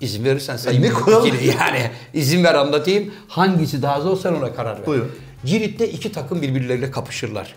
[0.00, 1.26] İzin verirsen sayın ne kural?
[1.58, 3.10] Yani izin ver anlatayım.
[3.28, 4.86] Hangisi daha zor sen ona karar ver.
[4.86, 5.10] Buyurun.
[5.46, 7.54] Cirit'te iki takım birbirleriyle kapışırlar.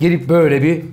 [0.00, 0.84] Gelip böyle bir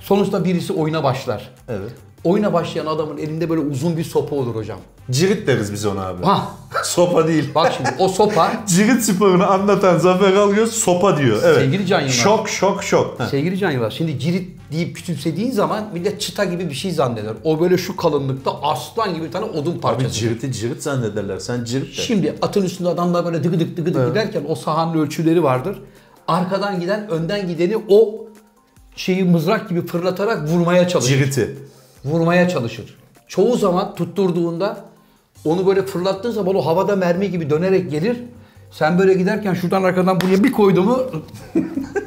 [0.00, 1.50] sonuçta birisi oyuna başlar.
[1.68, 1.90] Evet.
[2.24, 4.78] Oyuna başlayan adamın elinde böyle uzun bir sopa olur hocam.
[5.10, 6.24] Cirit deriz biz ona abi.
[6.24, 6.48] Ha
[6.84, 7.50] Sopa değil.
[7.54, 11.40] bak şimdi o sopa Cirit sporunu anlatan Zafer Algöz sopa diyor.
[11.44, 11.56] Evet.
[11.56, 12.14] Sevgili Can Yılmaz.
[12.14, 13.18] Şok şok şok.
[13.30, 17.32] Sevgili Can Yılmaz şimdi cirit deyip küçümsediğin zaman millet çıta gibi bir şey zanneder.
[17.44, 20.14] O böyle şu kalınlıkta aslan gibi bir tane odun Abi parçası.
[20.14, 21.38] ciriti cirit zannederler.
[21.38, 22.02] Sen cirit de.
[22.02, 25.78] Şimdi atın üstünde adamlar böyle dıgıdık dıgıdık giderken o sahanın ölçüleri vardır.
[26.28, 28.26] Arkadan giden önden gideni o
[28.96, 31.08] şeyi mızrak gibi fırlatarak vurmaya çalışır.
[31.08, 31.58] Ciriti.
[32.04, 32.98] Vurmaya çalışır.
[33.28, 34.84] Çoğu zaman tutturduğunda
[35.44, 38.16] onu böyle fırlattığın zaman o havada mermi gibi dönerek gelir.
[38.72, 40.98] Sen böyle giderken şuradan arkadan buraya bir koydu mu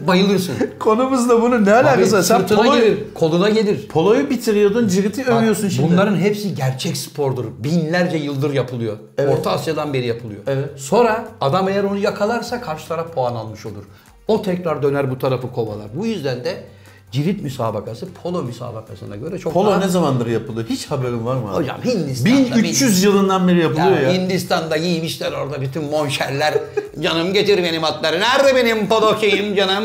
[0.08, 0.56] bayılırsın.
[0.80, 2.22] Konumuzla bunun ne alakası var?
[2.22, 3.88] Sen poloyu, gelir, koluna gelir.
[3.88, 5.92] poloyu bitiriyordun, ciriti Bak, övüyorsun şimdi.
[5.92, 7.46] Bunların hepsi gerçek spordur.
[7.60, 8.98] Binlerce yıldır yapılıyor.
[9.18, 9.38] Evet.
[9.38, 10.42] Orta Asya'dan beri yapılıyor.
[10.48, 10.70] Evet.
[10.76, 13.84] Sonra adam eğer onu yakalarsa karşı taraf puan almış olur.
[14.28, 15.88] O tekrar döner bu tarafı kovalar.
[15.96, 16.64] Bu yüzden de
[17.16, 19.80] cirit müsabakası polo müsabakasına göre çok Polo daha...
[19.80, 20.68] ne zamandır yapılıyor?
[20.70, 21.56] Hiç haberin var mı abi?
[21.56, 22.56] Hocam Hindistan'da...
[22.56, 24.14] 1300 yılından beri yapılıyor ya.
[24.14, 26.54] Hindistan'da giymişler orada bütün monşerler.
[27.00, 28.20] canım getir benim atları.
[28.20, 29.84] Nerede benim polo şeyim canım?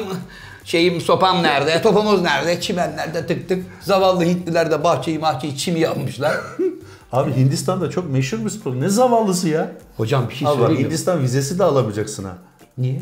[0.65, 1.83] Şeyim sopam nerede?
[1.83, 2.61] Topumuz nerede?
[2.61, 3.65] Çimenlerde tık tık.
[3.81, 6.37] Zavallı Hintliler de bahçeyi mahçeyi çim yapmışlar.
[7.13, 8.81] Abi Hindistan'da çok meşhur bir spor.
[8.81, 9.73] Ne zavallısı ya?
[9.97, 10.85] Hocam bir şey söyleyeyim?
[10.85, 12.39] Hindistan vizesi de alamayacaksın ha.
[12.79, 13.01] Niye?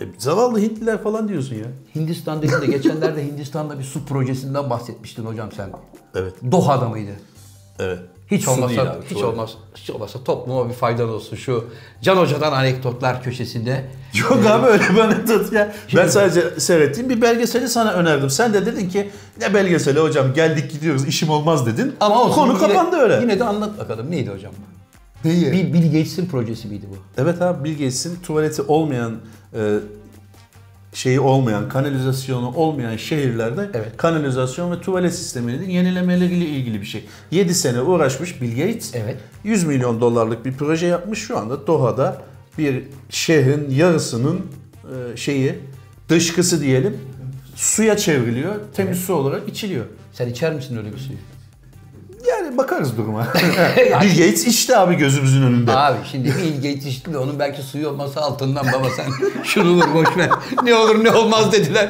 [0.00, 1.66] E, zavallı Hintliler falan diyorsun ya.
[1.94, 5.70] Hindistan dediğinde geçenlerde Hindistan'da bir su projesinden bahsetmiştin hocam sen.
[6.14, 6.34] Evet.
[6.52, 7.10] Doha'da mıydı?
[7.78, 7.98] Evet.
[8.30, 9.28] Hiç Su olmazsa abi, hiç tuvalet.
[9.34, 11.64] olmaz hiç olmazsa topluma bir faydan olsun şu
[12.02, 13.84] Can Hoca'dan anekdotlar köşesinde.
[14.14, 15.74] Yok abi öyle bir anekdot ya.
[15.96, 18.30] Ben sadece seyrettiğim bir belgeseli sana önerdim.
[18.30, 21.96] Sen de dedin ki ne belgeseli hocam geldik gidiyoruz işim olmaz dedin.
[22.00, 23.18] Ama olsun, Konu yine- kapandı öyle.
[23.22, 24.52] Yine de anlat bakalım neydi hocam?
[25.24, 25.52] Neyi?
[25.52, 27.22] Bill, Bill Gates'in projesi miydi bu?
[27.22, 29.12] Evet abi Bill Gates'in tuvaleti olmayan
[30.92, 33.96] şeyi olmayan, kanalizasyonu olmayan şehirlerde Evet.
[33.96, 37.04] kanalizasyon ve tuvalet sistemlerinin yenilemeleriyle ilgili bir şey.
[37.30, 38.94] 7 sene uğraşmış Bill Gates.
[38.94, 39.16] Evet.
[39.44, 41.18] 100 milyon dolarlık bir proje yapmış.
[41.18, 42.22] Şu anda Doha'da
[42.58, 44.40] bir şehrin yarısının
[44.84, 45.54] e, şeyi
[46.08, 46.98] dışkısı diyelim
[47.54, 48.54] suya çevriliyor.
[48.74, 49.84] Temiz su olarak içiliyor.
[50.12, 51.18] Sen içer misin öyle bir suyu?
[52.28, 53.26] Yani bakarız duruma.
[53.76, 55.72] Bill Gates işte abi gözümüzün önünde.
[55.72, 59.06] Abi şimdi Bill Gates içti de onun belki suyu olmasa altından baba sen
[59.44, 60.30] şunu vur boş ver.
[60.62, 61.88] Ne olur ne olmaz dediler.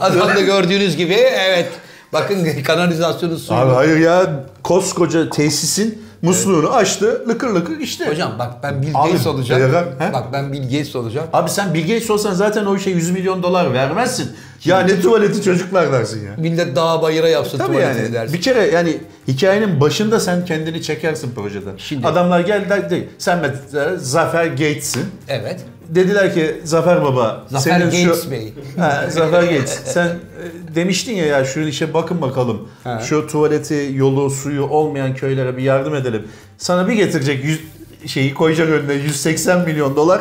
[0.00, 1.68] Adam da gördüğünüz gibi evet.
[2.12, 3.58] Bakın kanalizasyonun suyu.
[3.58, 8.10] Abi hayır ya koskoca tesisin musluğunu açtı lıkır lıkır işte.
[8.10, 9.62] Hocam bak ben Bill Abi, Gates olacağım.
[9.62, 10.12] beraber-?
[10.12, 11.26] Bak ben Bill Gates olacağım.
[11.32, 14.30] Abi sen Bill Gates olsan zaten o işe 100 milyon dolar vermezsin.
[14.64, 16.32] Ya ne tuvaleti çocuklar dersin ya.
[16.38, 18.12] Millet dağa bayıra yapsın Tabii tuvaletini yani.
[18.14, 18.34] dersin.
[18.36, 18.96] Bir kere yani
[19.28, 21.72] hikayenin başında sen kendini çekersin projeden.
[21.78, 25.04] Şimdi- Adamlar geldi dedi sen mesela Zafer Gates'in.
[25.28, 25.60] Evet.
[25.88, 28.30] Dediler ki Zafer Baba Zafer senin Gates şu...
[28.30, 28.52] Bey.
[28.78, 32.68] Ha, Zafer Gates sen e, demiştin ya ya şu işe bakın bakalım.
[32.84, 33.00] Ha.
[33.00, 36.28] Şu tuvaleti, yolu, suyu olmayan köylere bir yardım edelim.
[36.58, 37.60] Sana bir getirecek yüz,
[38.06, 40.20] şeyi koyacak önüne 180 milyon dolar.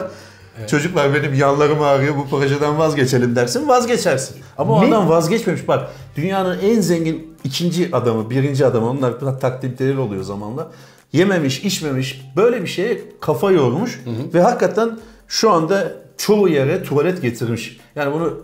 [0.68, 4.36] Çocuklar benim yanlarım ağrıyor bu projeden vazgeçelim dersin vazgeçersin.
[4.58, 4.88] Ama o Ne?
[4.88, 10.72] adam vazgeçmemiş bak dünyanın en zengin ikinci adamı birinci adamı onlar takdimleri oluyor zamanla.
[11.14, 14.02] Yememiş içmemiş böyle bir şeye kafa yormuş
[14.34, 14.90] ve hakikaten
[15.28, 17.78] şu anda çoğu yere tuvalet getirmiş.
[17.96, 18.42] Yani bunu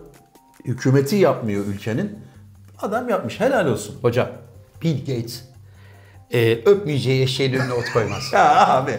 [0.66, 2.20] hükümeti yapmıyor ülkenin.
[2.82, 3.96] Adam yapmış helal olsun.
[4.02, 4.28] Hocam
[4.82, 5.42] Bill Gates
[6.34, 8.24] e, öpmeyeceği eşeğin önüne ot koymaz.
[8.34, 8.92] Ya abi.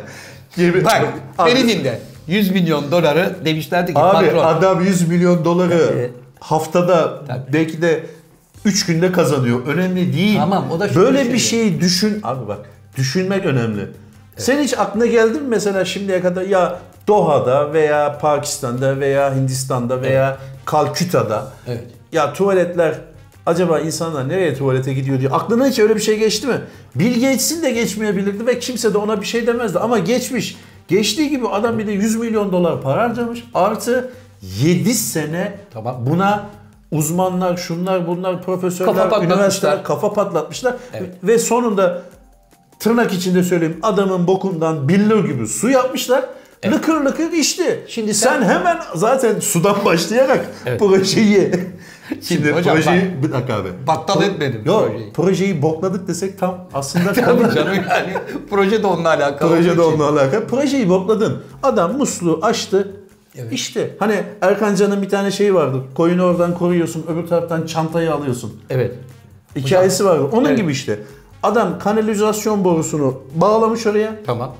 [0.56, 0.84] Gibi.
[0.84, 1.04] Bak
[1.38, 2.00] abi, beni dinle.
[2.28, 4.44] 100 milyon doları demişlerdi ki Abi patron.
[4.44, 6.10] adam 100 milyon doları Evet.
[6.40, 7.52] haftada Tabii.
[7.52, 8.06] belki de
[8.64, 9.66] 3 günde kazanıyor.
[9.66, 10.36] Önemli değil.
[10.38, 11.38] Tamam, o da Böyle bir düşünüyor.
[11.40, 12.20] şeyi düşün.
[12.22, 12.58] Abi bak
[12.96, 13.86] düşünmek önemli.
[14.36, 16.78] Sen hiç aklına geldi mi mesela şimdiye kadar ya
[17.08, 21.84] Doha'da veya Pakistan'da veya Hindistan'da veya Kalküta'da Evet.
[22.12, 22.94] ya tuvaletler
[23.46, 26.60] acaba insanlar nereye tuvalete gidiyor diye aklına hiç öyle bir şey geçti mi?
[26.94, 30.56] Bill Gates'in de geçmeyebilirdi ve kimse de ona bir şey demezdi ama geçmiş.
[30.88, 33.44] Geçtiği gibi adam bir de 100 milyon dolar para harcamış.
[33.54, 34.10] Artı
[34.42, 35.96] 7 sene Tamam.
[36.06, 36.46] buna
[36.92, 40.74] uzmanlar, şunlar, bunlar, profesörler, Kafa üniversiteler kafa patlatmışlar.
[40.92, 41.10] Evet.
[41.22, 42.02] Ve sonunda
[42.78, 46.24] tırnak içinde söyleyeyim adamın bokundan billur gibi su yapmışlar.
[46.72, 47.84] Lıkır lıkır içti.
[47.88, 50.46] Şimdi sen, sen- hemen zaten sudan başlayarak
[50.78, 51.50] projeyi
[52.22, 53.68] Şimdi, hocam projeyi bir dakika abi.
[53.86, 55.12] Battal Pro- etmedim Yok projeyi.
[55.12, 58.12] projeyi bokladık desek tam aslında Tabii canım yani
[58.50, 59.50] proje de onunla alakalı.
[59.50, 60.46] Proje de onunla alakalı.
[60.46, 61.42] Projeyi bokladın.
[61.62, 62.96] Adam musluğu açtı.
[63.38, 63.52] Evet.
[63.52, 65.82] İşte hani Erkan Can'ın bir tane şeyi vardı.
[65.94, 68.60] Koyunu oradan koruyorsun, öbür taraftan çantayı alıyorsun.
[68.70, 68.94] Evet.
[69.56, 70.24] Hikayesi vardı.
[70.32, 70.58] Onun Evet.
[70.58, 70.98] gibi işte.
[71.42, 74.16] Adam kanalizasyon borusunu bağlamış oraya.
[74.26, 74.54] Tamam.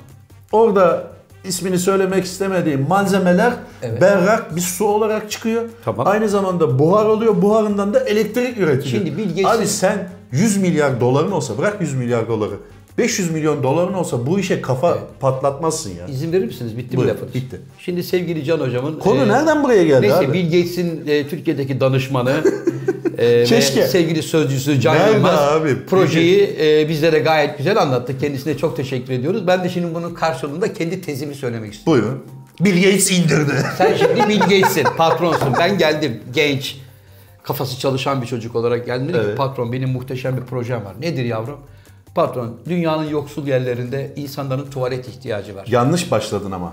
[0.53, 1.14] Orada
[1.45, 4.01] ismini söylemek istemediğim malzemeler Evet.
[4.01, 5.63] berrak bir su olarak çıkıyor.
[5.85, 6.07] Tamam.
[6.07, 7.43] Aynı zamanda buhar oluyor.
[7.43, 9.05] Buharından da elektrik üretiliyor.
[9.05, 12.55] Şimdi Bill Abi sen 100 milyar doların olsa bırak 100 milyar doları.
[12.99, 16.07] 500 milyon doların olsa bu işe kafa patlatmazsın ya.
[16.07, 16.79] İzin verir misiniz?
[16.79, 17.35] Bitti mi Buyur, lafınız?
[17.35, 17.61] bitti.
[17.79, 18.99] Şimdi sevgili Can Hocam'ın...
[18.99, 20.33] Konu e, nereden buraya geldi Neyse abi?
[20.33, 22.33] Bill Gates'in e, Türkiye'deki danışmanı
[23.19, 23.81] e, Keşke.
[23.81, 25.87] ve sevgili sözcüsü Can Nerede Yılmaz abi?
[25.87, 28.19] projeyi e, bizlere gayet güzel anlattı.
[28.19, 29.47] Kendisine çok teşekkür ediyoruz.
[29.47, 32.03] Ben de şimdi bunun karşılığında kendi tezimi söylemek istiyorum.
[32.05, 32.25] Buyurun.
[32.61, 33.53] Bill Gates indirdi.
[33.79, 35.49] Sen şimdi Bill Gates'in patronsun.
[35.59, 36.77] Ben geldim genç,
[37.43, 39.09] kafası çalışan bir çocuk olarak geldim.
[39.09, 39.39] Dedim ki Evet.
[39.39, 40.95] patron benim muhteşem bir projem var.
[41.01, 41.59] Nedir yavrum?
[42.15, 45.67] Patron dünyanın yoksul yerlerinde insanların tuvalet ihtiyacı var.
[45.71, 46.73] Yanlış başladın ama.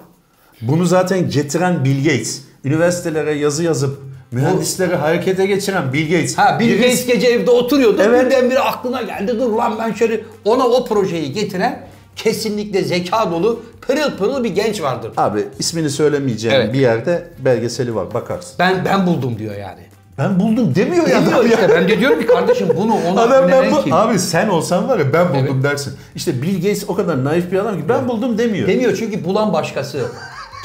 [0.62, 2.42] Bunu zaten getiren Bill Gates.
[2.64, 4.00] Üniversitelere yazı yazıp
[4.32, 6.38] mühendisleri harekete geçiren Bill Gates.
[6.38, 8.02] Ha Bill Birisi- Gates gece evde oturuyordu.
[8.06, 8.26] Evet.
[8.26, 9.40] Birdenbire aklına geldi.
[9.40, 11.80] Dur lan ben şöyle ona o projeyi getiren
[12.16, 15.12] kesinlikle zeka dolu pırıl pırıl bir genç vardır.
[15.18, 16.74] Abi ismini söylemeyeceğim Evet.
[16.74, 18.56] bir yerde belgeseli var bakarsın.
[18.60, 19.82] Ben ben buldum diyor yani.
[20.18, 21.50] Ben buldum demiyor ya Demiyor ya.
[21.50, 23.94] işte ben de diyorum ki kardeşim bunu ona Adam ben bu, kim?
[23.94, 25.64] abi sen olsan var ya ben buldum Evet.
[25.64, 25.94] dersin.
[26.16, 28.68] İşte Bill Gates o kadar naif bir adam ki ben buldum demiyor.
[28.68, 30.06] Demiyor çünkü bulan başkası.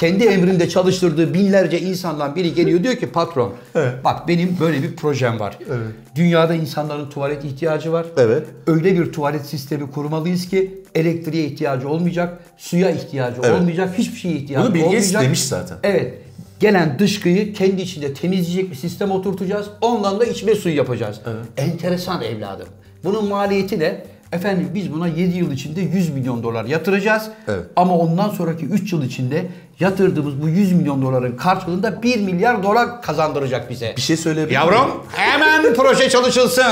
[0.00, 3.92] Kendi emrinde çalıştırdığı binlerce insandan biri geliyor diyor ki patron Evet.
[4.04, 5.58] bak benim böyle bir projem var.
[5.68, 5.86] Evet.
[6.14, 8.06] Dünyada insanların tuvalet ihtiyacı var.
[8.16, 8.46] Evet.
[8.66, 13.60] Öyle bir tuvalet sistemi kurmalıyız ki elektriğe ihtiyacı olmayacak, suya ihtiyacı Evet.
[13.60, 15.22] olmayacak, hiçbir şeye ihtiyacı Bunu Bill Gates olmayacak.
[15.22, 15.76] demiş zaten.
[15.82, 16.14] Evet.
[16.60, 19.66] Gelen dışkıyı kendi içinde temizleyecek bir sistem oturtacağız.
[19.80, 21.20] Ondan da içme suyu yapacağız.
[21.56, 22.66] Enteresan evladım.
[23.04, 27.22] Bunun maliyeti de Efendim biz buna 7 yıl içinde 100 milyon dolar yatıracağız.
[27.48, 27.64] Evet.
[27.76, 29.46] Ama ondan sonraki 3 yıl içinde
[29.80, 33.94] yatırdığımız bu 100 milyon doların karşılığında 1 milyar dolar kazandıracak bize.
[33.96, 34.54] Bir şey söyleyebilir?
[34.54, 36.64] Yavrum hemen proje çalışılsın.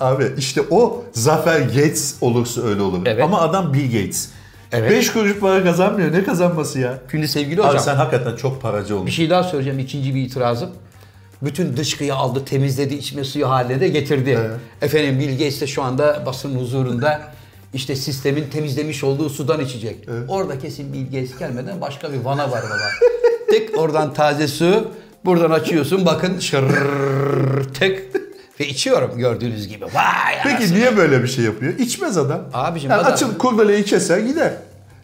[0.00, 2.98] Abi işte o Zafer Gates olursa öyle olur.
[3.04, 3.24] Evet.
[3.24, 4.28] Ama adam Bill Gates.
[4.72, 4.90] Evet.
[4.90, 6.12] 5 kuruş para kazanmıyor.
[6.12, 6.98] Ne kazanması ya?
[7.10, 9.14] Şimdi sevgili Abi hocam sen hakikaten çok paracı bir olmuş.
[9.14, 10.70] şey daha söyleyeceğim ikinci bir itirazım.
[11.42, 14.38] Bütün dışkıyı aldı, temizledi, içme suyu haline de getirdi.
[14.82, 17.20] Efendim Bill Gates de şu anda basın huzurunda
[17.74, 20.08] işte sistemin temizlemiş olduğu sudan içecek.
[20.28, 22.76] Orada kesin Bill Gates gelmeden başka bir vana var baba.
[23.50, 24.90] tık oradan taze su,
[25.24, 28.02] buradan açıyorsun bakın şırrrr tık
[28.60, 29.84] ve içiyorum gördüğünüz gibi.
[29.84, 30.78] Vay Peki anasını.
[30.78, 31.78] niye böyle bir şey yapıyor?
[31.78, 32.40] İçmez adam.
[32.54, 34.52] Abicim, yani adam- açıp kurdeleyi keser gider.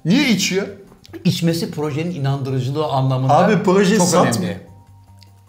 [0.04, 0.66] Niye içiyor?
[1.24, 4.60] İçmesi projenin inandırıcılığı anlamında Abi proje çok sat- önemli.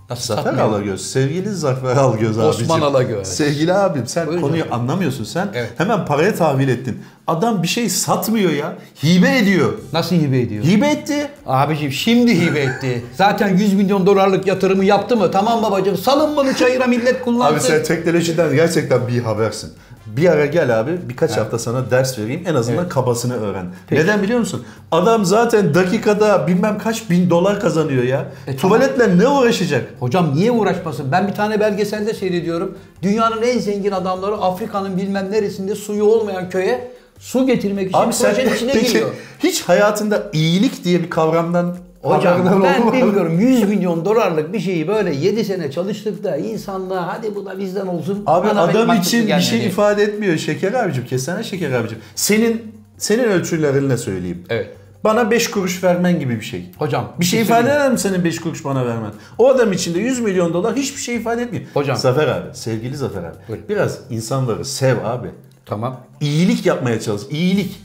[0.10, 0.68] Nasıl Zafer satmıyor?
[0.68, 2.64] Alagöz, sevgili Zafer Alagöz abicim.
[2.66, 3.28] Osman Alagöz.
[3.28, 4.74] Sevgili abim sen Buyurun konuyu canım.
[4.80, 5.24] anlamıyorsun.
[5.24, 5.70] Sen Evet.
[5.78, 7.02] hemen paraya tahvil ettin.
[7.28, 8.76] Adam bir şey satmıyor ya.
[9.04, 9.74] Hibe ediyor.
[9.94, 10.64] Nasıl hibe ediyor?
[10.64, 11.28] Hibe etti.
[11.46, 13.06] Abicim şimdi hibe etti.
[13.18, 15.32] Zaten 100 milyon dolarlık yatırımı yaptı mı?
[15.32, 17.54] Tamam babacığım salın bunu çayıra millet kullansın.
[17.56, 19.74] Abi sen teknolojiden gerçekten bir habersin.
[20.08, 23.66] Bir ara gel abi birkaç hafta sana ders vereyim en azından kabasını öğren.
[23.88, 24.02] Peki.
[24.02, 24.64] Neden biliyor musun?
[24.92, 28.26] Adam zaten dakikada bilmem kaç bin dolar kazanıyor ya.
[28.48, 29.86] E, Tuvaletle ne uğraşacak?
[30.00, 31.12] Hocam niye uğraşmasın?
[31.12, 32.78] Ben bir tane belgeselde seyrediyorum.
[33.02, 38.34] Dünyanın en zengin adamları Afrika'nın bilmem neresinde suyu olmayan köye su getirmek için Abi sen
[38.36, 39.10] projenin içine peki giriyor.
[39.40, 42.94] hiç hayatında iyilik diye bir kavramdan Hocam ben mu?
[42.94, 47.60] bilmiyorum 100 milyon dolarlık bir şeyi böyle 7 sene çalıştık da insanlığa hadi bu da
[47.60, 48.24] bizden olsun.
[48.26, 51.06] Abi bana adam için bir şey ifade etmiyor şeker abicim.
[51.06, 51.98] Kesene şeker abicim.
[52.16, 52.62] Senin
[52.98, 54.44] senin ölçülerinle söyleyeyim.
[54.50, 54.70] Evet.
[55.04, 56.72] Bana 5 kuruş vermen gibi bir şey.
[56.78, 59.12] Hocam Bir şey ifade eder mi senin 5 kuruş bana vermen?
[59.38, 61.66] O adam için de 100 milyon dolar hiçbir şey ifade etmiyor.
[61.74, 61.98] Hocam.
[61.98, 63.36] Zafer abi, sevgili Zafer abi.
[63.48, 63.66] Buyurun.
[63.70, 65.28] Biraz insanları sev abi.
[65.66, 66.00] Tamam.
[66.22, 67.22] İyilik yapmaya çalış.
[67.30, 67.82] İyilik.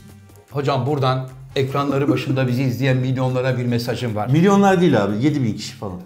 [0.51, 1.29] Hocam buradan
[1.63, 4.27] ekranları başında bizi izleyen milyonlara bir mesajım var.
[4.27, 5.23] Milyonlar değil abi.
[5.25, 5.97] 7 bin kişi falan.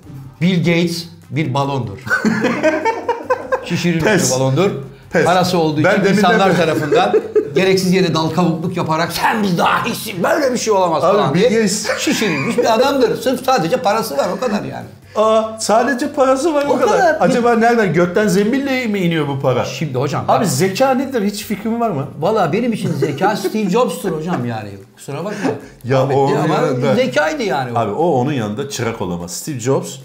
[0.41, 1.97] Bill Gates bir balondur.
[3.65, 4.71] Şişirilmiş bir balondur.
[5.11, 5.25] Pes.
[5.25, 7.13] Parası olduğu Ben için insanlar beri- tarafından
[7.55, 11.39] gereksiz yere dal kavukluk yaparak sen biz dahisin böyle bir şey olamaz Abi falan Bill
[11.49, 13.21] diye Gates- şişirilmiş bir adamdır.
[13.21, 14.85] Sırf sadece parası var o kadar yani.
[15.15, 16.89] Aa sadece parası var o, O kadar.
[16.97, 17.17] kadar.
[17.19, 17.93] Acaba nereden?
[17.93, 19.65] Gökten zembille mi iniyor bu para?
[19.65, 21.21] Şimdi hocam Abi bak, zeka nedir?
[21.23, 22.07] Hiç fikrin var mı?
[22.19, 24.69] valla benim için zeka Steve Jobs'tur hocam yani.
[24.95, 25.49] Kusura bakma.
[25.83, 27.71] Ya Ahmet o ama yanında- zekaydı yani.
[27.71, 27.79] o.
[27.79, 29.31] Abi o onun yanında çırak olamaz.
[29.31, 29.95] Steve Jobs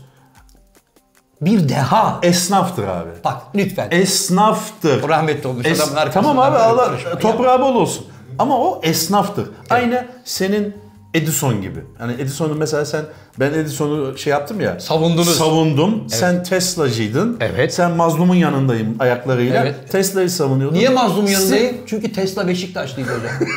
[1.40, 2.18] Bir deha.
[2.22, 3.10] esnaftır abi.
[3.24, 3.88] Bak lütfen.
[3.90, 5.08] Esnaftır.
[5.08, 6.90] Rahmetli olmuş Es- adamın Tamam abi Allah
[7.20, 8.06] toprağı bol olsun.
[8.38, 9.50] Ama o esnaftır.
[9.70, 10.74] Aynı senin
[11.18, 11.80] Edison gibi.
[11.98, 13.04] Hani Edison'u mesela sen
[13.40, 14.80] ben Edison'u şey yaptım ya.
[14.80, 15.38] Savundunuz.
[15.38, 16.04] Savundum.
[16.08, 17.36] Sen Tesla'cıydın.
[17.40, 17.74] Evet.
[17.74, 19.62] Sen mazlumun yanındayım ayaklarıyla.
[19.62, 19.74] Evet.
[19.92, 20.76] Tesla'yı savunuyordun.
[20.76, 21.76] Niye mazlum Siz- yanındayım?
[21.86, 23.32] Çünkü Tesla Beşiktaşlıydı hocam.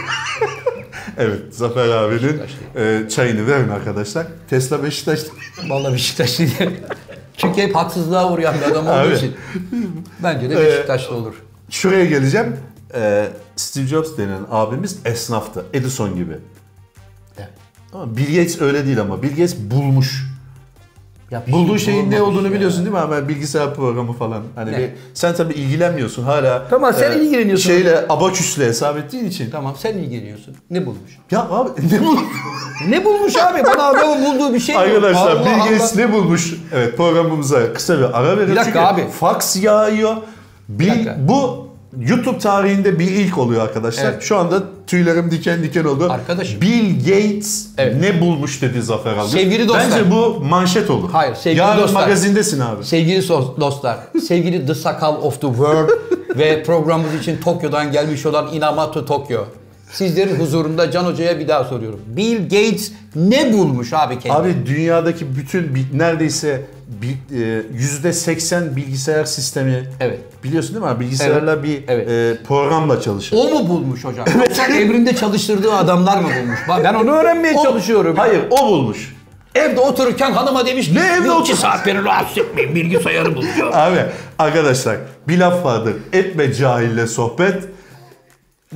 [1.17, 2.41] Evet Zafer abinin
[2.75, 4.27] e, çayını verin arkadaşlar.
[4.49, 5.29] Tesla Beşiktaş'ta.
[5.69, 6.51] Vallahi Beşiktaşlıydı.
[7.37, 9.15] Çünkü hep haksızlığa uğrayan bir adam olduğu Abi.
[9.15, 9.35] için.
[10.23, 11.33] Bence de Ee, Beşiktaşlı olur.
[11.69, 12.55] Şuraya geleceğim.
[12.95, 15.65] E, Steve Jobs denen abimiz esnaftı.
[15.73, 16.33] Edison gibi.
[17.95, 18.03] Evet.
[18.03, 19.23] Ama Bill Gates öyle değil ama.
[19.23, 20.31] Bill Gates bulmuş.
[21.31, 22.53] Ya bir Bulduğu şey şeyin ne olduğunu ya.
[22.53, 22.99] biliyorsun değil mi?
[22.99, 24.41] Ama bilgisayar programı falan.
[24.55, 24.77] Hani Ne?
[24.77, 26.67] bir, sen tabii ilgilenmiyorsun hala.
[26.69, 27.69] Tamam, sen ilgileniyorsun.
[27.69, 29.51] Şeyle abaküsle hesap ettiğin için.
[29.51, 30.55] Tamam sen ilgileniyorsun.
[30.69, 31.17] Ne bulmuş?
[31.31, 32.19] Ya abi ne bu?
[32.89, 33.63] Ne bulmuş abi?
[33.63, 34.83] Bana adamın bulduğu bir şey yok.
[34.83, 36.05] Arkadaşlar Allah Bill Gates Allah.
[36.05, 36.53] ne bulmuş?
[36.73, 38.51] Evet programımıza kısa bir ara verelim.
[38.51, 39.11] Bir dakika Çünkü abi.
[39.11, 40.15] Fax yağıyor.
[40.69, 41.15] Bill, dakika.
[41.19, 41.67] bu
[41.99, 44.03] YouTube tarihinde bir ilk oluyor arkadaşlar.
[44.11, 44.23] Evet.
[44.23, 46.07] Şu anda tüylerim diken diken oldu.
[46.11, 46.61] Arkadaşım.
[46.61, 47.95] Bill Gates Evet.
[48.01, 49.27] ne bulmuş dedi Zafer abi.
[49.29, 49.91] Sevgili dostlar.
[49.91, 51.09] Bence bu manşet olur.
[51.11, 52.01] Hayır, sevgili Yarın dostlar.
[52.01, 52.83] magazindesin abi.
[52.85, 53.29] Sevgili
[53.59, 55.89] dostlar, sevgili The Sakal of the World
[56.37, 59.41] ve programımız için Tokyo'dan gelmiş olan Inamatu Tokyo.
[59.91, 61.99] Sizlerin huzurunda Can Hoca'ya bir daha soruyorum.
[62.07, 64.33] Bill Gates ne bulmuş abi kendine?
[64.33, 66.61] Abi dünyadaki bütün neredeyse
[66.91, 70.19] bi- e, yüzde seksen bilgisayar sistemi Evet.
[70.43, 70.99] biliyorsun değil mi abi?
[71.05, 71.63] Bilgisayarlar Evet.
[71.63, 72.09] bir Evet.
[72.09, 73.37] e, programla çalışır.
[73.39, 74.25] O mu bulmuş hocam?
[74.39, 76.59] Yoksa evrinde çalıştırdığı adamlar mı bulmuş?
[76.83, 78.15] Ben onu öğrenmeye O- çalışıyorum.
[78.17, 79.15] Hayır o bulmuş.
[79.55, 83.71] Evde otururken hanıma demiş Ne evde "Bir otur- saat beni rahatsız etmeyin bilgisayarı bulacağım.
[83.73, 83.99] Abi
[84.39, 85.93] arkadaşlar bir laf vardır.
[86.13, 87.63] Etme cahille sohbet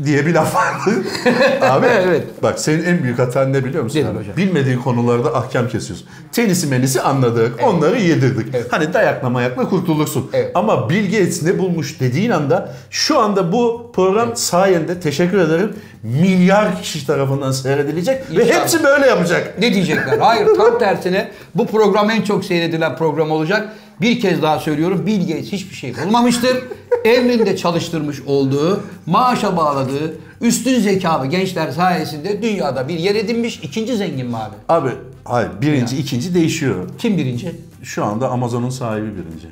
[0.04, 1.06] diye bir laf vardır.
[1.62, 2.24] Abi Evet.
[2.44, 4.00] bak senin en büyük hatan ne biliyor musun?
[4.12, 4.18] Abi?
[4.20, 4.38] hocam?
[4.38, 6.08] Bilmediğin konularda ahkam kesiyorsun.
[6.32, 7.64] Tenisi menisi anladık.
[7.64, 8.56] Onları yedirdik.
[8.56, 8.68] Evet.
[8.70, 10.30] Hani dayakla mayakla kurtulursun.
[10.34, 10.52] Evet.
[10.56, 15.76] Ama Bill Gates ne bulmuş dediğin anda şu anda bu program sayende teşekkür ederim.
[16.04, 18.62] Milyar kişi tarafından seyredilecek ve İnşallah.
[18.62, 19.60] hepsi böyle yapacak.
[19.60, 20.18] Ne diyecekler?
[20.18, 23.70] Hayır tam tersine bu program en çok seyredilen program olacak.
[24.02, 26.58] Bir kez daha söylüyorum Bill Gates hiçbir şey bulmamıştır.
[27.06, 34.28] emrinde çalıştırmış olduğu, maaşa bağladığı üstün zekalı gençler sayesinde dünyada bir yer edinmiş ikinci zengin
[34.28, 34.56] mi abi?
[34.70, 34.90] Abi
[35.26, 36.90] hayır birinci ikinci değişiyor.
[36.98, 37.56] Kim birinci?
[37.84, 39.48] Şu anda Amazon'un sahibi birinci.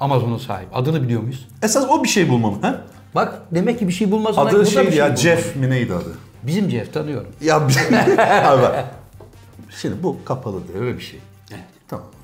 [0.00, 0.74] Amazon'un sahibi.
[0.74, 1.48] Adını biliyor muyuz?
[1.62, 2.62] Esas o bir şey bulmam.
[2.62, 2.80] Ha?
[3.14, 5.20] Bak demek ki bir şey bulmasına bu da Adı şeydi şey ya bulmalı.
[5.20, 6.12] Jeff mi neydi adı?
[6.42, 7.28] Bizim Jeff tanıyorum.
[7.40, 7.72] Ya abi
[8.62, 8.84] bak.
[9.80, 11.20] Şimdi bu kapalı devre bir şey.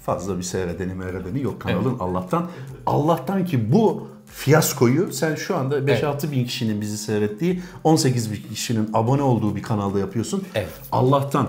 [0.06, 2.46] Fazla bir seyredeni meyredeni yok kanalın Allah'tan.
[2.86, 8.90] Allah'tan ki bu fiyaskoyu sen şu anda 5-6 bin kişinin bizi seyrettiği 18 bin kişinin
[8.94, 10.44] abone olduğu bir kanalda yapıyorsun.
[10.54, 10.68] Evet.
[10.92, 11.48] Allah'tan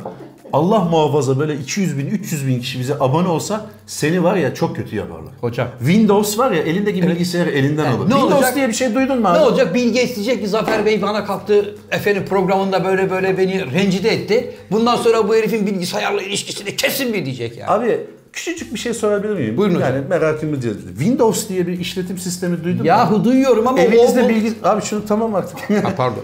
[0.54, 4.76] Allah muhafaza böyle 200 bin 300 bin kişi bize abone olsa seni var ya çok
[4.76, 5.34] kötü yaparlar.
[5.42, 5.68] Hocam.
[5.80, 8.06] Windows var ya elindeki bilgisayarı elinden alır.
[8.06, 8.56] Ne Windows olacak?
[8.56, 9.38] diye bir şey duydun mu abi?
[9.40, 9.76] Ne olacak?
[9.76, 14.56] Bill Gates diyecek ki Zafer Bey bana kalktı efendim programında böyle böyle beni rencide etti.
[14.72, 17.72] Bundan sonra bu herifin bilgisayarla ilişkisini kesin bir diyecek yani.
[17.72, 18.00] Abi
[18.34, 19.58] küçücük bir şey sorabilir miyim?
[19.58, 20.04] Buyurun yani hocam.
[20.10, 20.74] merakımı diye.
[20.98, 22.88] Windows diye bir işletim sistemi duydun mu?
[22.88, 24.54] Yahu duyuyorum ama Evinizde o, bilgi...
[24.64, 25.60] Abi şunu tamam artık.
[25.86, 26.24] Ha, pardon.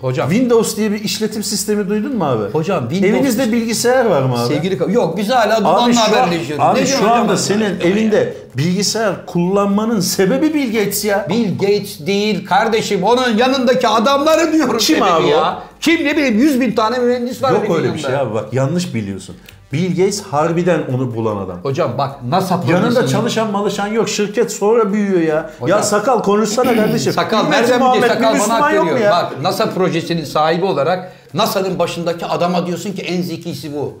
[0.00, 2.52] Hocam Windows diye bir işletim sistemi duydun mu abi?
[2.52, 4.54] Hocam, Windows- Evinizde bilgisayar var mı abi?
[4.54, 6.64] sevgili yok biz hala Abi dumanla şu, an, haberleşiyoruz.
[6.64, 11.26] abi şu diyorsun hocam anda senin evinde bilgisayar kullanmanın sebebi Bill Gates ya.
[11.28, 15.28] Bill Gates değil kardeşim onun yanındaki adamları diyorum Kim abi o?
[15.28, 15.62] ya.
[15.80, 18.94] Kim ne bileyim 100 bin tane mühendis var Yok öyle bir şey abi bak yanlış
[18.94, 19.36] biliyorsun.
[19.72, 21.58] Bill Gates harbiden onu bulan adam.
[21.62, 24.08] Hocam bak NASA Yanında projesini- çalışan malışan yok.
[24.08, 25.50] Şirket sonra büyüyor ya.
[25.60, 27.12] Hocam- ya sakal konuşsana kardeşim.
[27.12, 29.10] Sakal nereden Muhammed bir sakal bana hak veriyor.
[29.10, 33.98] Bak NASA projesinin sahibi olarak NASA'nın başındaki adama diyorsun ki en zekisi bu.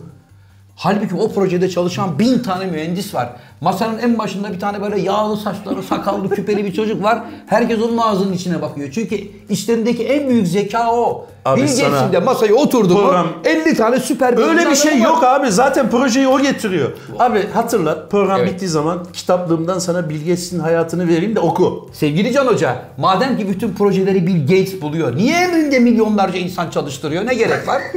[0.80, 3.28] Halbuki o projede çalışan bin tane mühendis var.
[3.60, 7.18] Masanın en başında bir tane böyle yağlı saçları, sakallı, küpeli bir çocuk var.
[7.46, 8.88] Herkes onun ağzının içine bakıyor.
[8.92, 9.16] Çünkü
[9.48, 11.26] işlerindeki en büyük zeka o.
[11.44, 14.98] Abi Bill de masaya oturdu mu program- 50 tane süper bilim Öyle bir şey var.
[15.06, 15.50] yok abi.
[15.52, 16.90] Zaten projeyi o getiriyor.
[17.18, 18.52] Abi hatırla program Evet.
[18.52, 21.90] bittiği zaman kitaplığımdan sana Bill Gates'in hayatını vereyim de oku.
[21.92, 27.26] Sevgili Can Hoca, madem ki bütün projeleri Bill Gates buluyor, niye emrinde milyonlarca insan çalıştırıyor?
[27.26, 27.82] Ne gerek var?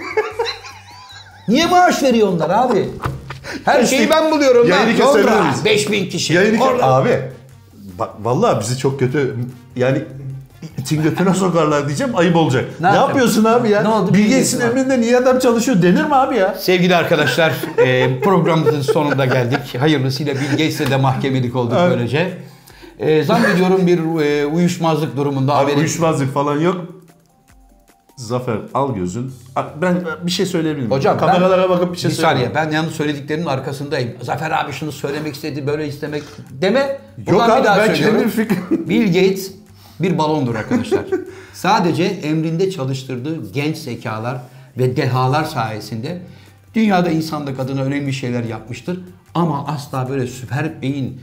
[1.47, 2.89] niye maaş veriyor onlar abi?
[3.65, 4.69] Her şeyi ben buluyorum.
[4.69, 4.77] lan.
[4.77, 5.65] Yayını kesebilir Londra, miyiz?
[5.65, 6.33] 5000 kişi.
[6.33, 7.19] Yayını Orada- abi.
[7.99, 9.35] Bak vallahi bizi çok kötü
[9.75, 10.01] yani
[10.77, 12.65] itin götüne sokarlar diyeceğim ayıp olacak.
[12.79, 13.09] Ne, yapacağım?
[13.09, 13.81] yapıyorsun abi ya?
[13.81, 14.11] Ne oldu?
[14.61, 16.55] Emrinde niye adam çalışıyor denir mi abi ya?
[16.59, 19.59] Sevgili arkadaşlar, e, programımızın sonunda geldik.
[19.79, 21.91] Hayırlısıyla Bill Gates'le de mahkemelik olduk Evet.
[21.97, 22.37] böylece.
[22.99, 26.77] E, zannediyorum bir e, uyuşmazlık durumunda Abi haberin- uyuşmazlık falan yok.
[28.22, 29.34] Zafer al gözün.
[29.82, 30.91] Ben bir şey söyleyebilir miyim?
[30.91, 34.11] Hocam kameralara ben, bakıp bir şey bir saniye ben yalnız söylediklerimin arkasındayım.
[34.22, 36.99] Zafer abi şunu söylemek istedi böyle istemek deme.
[37.28, 38.30] Yok abi bir daha ben söylüyorum.
[38.30, 38.59] fikrim.
[38.89, 39.51] Bill Gates
[39.99, 41.05] bir balondur arkadaşlar.
[41.53, 44.38] Sadece emrinde çalıştırdığı genç zekalar
[44.78, 46.22] ve dehalar sayesinde
[46.76, 48.99] dünyada insanlık adına önemli şeyler yapmıştır.
[49.36, 51.22] Ama asla böyle süper beyin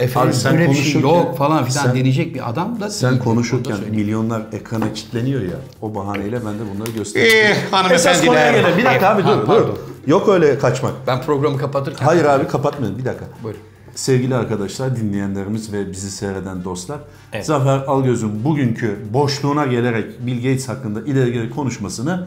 [0.00, 2.90] efendim Abi sen böyle bir şey konuşurken- yok falan filan sen- deneyecek bir adam da
[2.90, 5.56] Sen konuşurken milyonlar ekrana kilitleniyor ya.
[5.82, 7.46] O bahaneyle ben de bunları göstereyim.
[7.46, 8.10] Eh, hanımefendiler.
[8.12, 8.78] Esas konuya gelelim.
[8.78, 9.68] Bir dakika Eh, abi ha, dur dur.
[10.06, 10.92] Yok öyle kaçmak.
[11.06, 13.24] ben programı kapatırken Hayır abi kapatmayın bir dakika.
[13.42, 13.60] Buyurun.
[13.94, 16.98] Sevgili arkadaşlar, dinleyenlerimiz ve bizi seyreden dostlar.
[17.32, 17.46] Evet.
[17.46, 22.26] Zafer Algöz'ün bugünkü boşluğuna gelerek Bill Gates hakkında ileri geri konuşmasını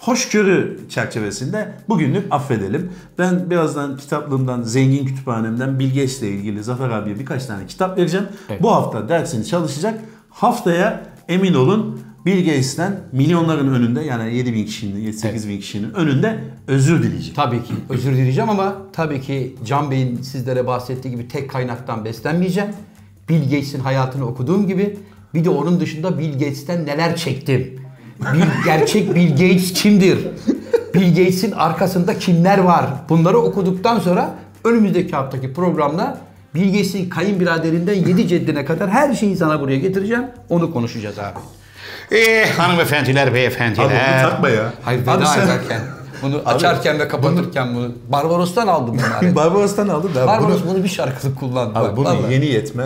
[0.00, 2.92] hoşgörü çerçevesinde bugünlük affedelim.
[3.18, 8.26] Ben birazdan kitaplığımdan, zengin kütüphanemden ile ilgili Zafer abiye birkaç tane kitap vereceğim.
[8.50, 8.62] Evet.
[8.62, 10.00] Bu hafta dersini çalışacak.
[10.30, 16.38] Haftaya emin olun Bill Gates'ten milyonların önünde yani 7 bin kişinin, 8 bin kişinin önünde
[16.66, 17.36] özür dileyecek.
[17.36, 22.70] Tabii ki özür dileyeceğim ama tabii ki Can Bey'in sizlere bahsettiği gibi tek kaynaktan beslenmeyeceğim.
[23.28, 24.98] Bill Gates'in hayatını okuduğum gibi
[25.34, 27.83] bir de onun dışında Bill Gates'ten neler çektim.
[28.20, 30.18] Bill, gerçek Bill Gates kimdir?
[30.94, 32.86] Bill Gates'in arkasında kimler var?
[33.08, 34.30] Bunları okuduktan sonra
[34.64, 36.18] önümüzdeki haftaki programda
[36.54, 40.24] Bill Gates'in kayınbiraderinden 7 ceddine kadar her şeyi sana buraya getireceğim.
[40.48, 41.38] Onu konuşacağız abi.
[42.16, 43.84] Eh hanımefendiler, beyefendiler.
[43.84, 44.72] Abi bunu takma ya.
[44.82, 45.80] Hayır veda Abi sen- ederken,
[46.22, 49.36] bunu açarken ve kapatırken bunu Barbaros'tan aldım bunları.
[49.36, 51.78] Barbaros'tan aldın da Barbaros bunu, bunu, bir şarkılık kullandı.
[51.78, 52.32] abi bak, bunu vallahi.
[52.32, 52.84] yeni yetme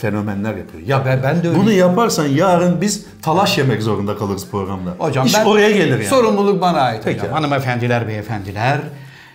[0.00, 0.82] fenomenler yapıyor.
[0.86, 1.58] Ya ben, ben de öyle.
[1.58, 4.90] Bunu yaparsan yarın biz talaş yemek zorunda kalırız programda.
[4.98, 6.04] Hocam İş ben oraya gelir yani.
[6.06, 7.32] Sorumluluk bana ait Peki hocam.
[7.34, 8.78] Hanımefendiler, beyefendiler.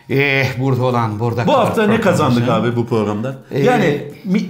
[0.10, 3.36] Eh burada olan burada Bu hafta ne kazandık abi bu programda?
[3.52, 4.50] Ee, yani mi-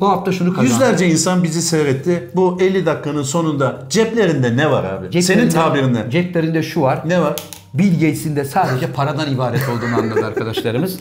[0.00, 0.70] Bu hafta şunu kazandık.
[0.72, 2.30] yüzlerce insan bizi seyretti.
[2.34, 5.22] Bu 50 dakikanın sonunda ceplerinde ne var abi?
[5.22, 6.06] Senin Ceplerinde- tabirinde.
[6.10, 7.00] Ceplerinde şu var.
[7.06, 7.36] Ne var?
[7.74, 10.98] Bill Gates'in de sadece paradan ibaret olduğunu anladı arkadaşlarımız.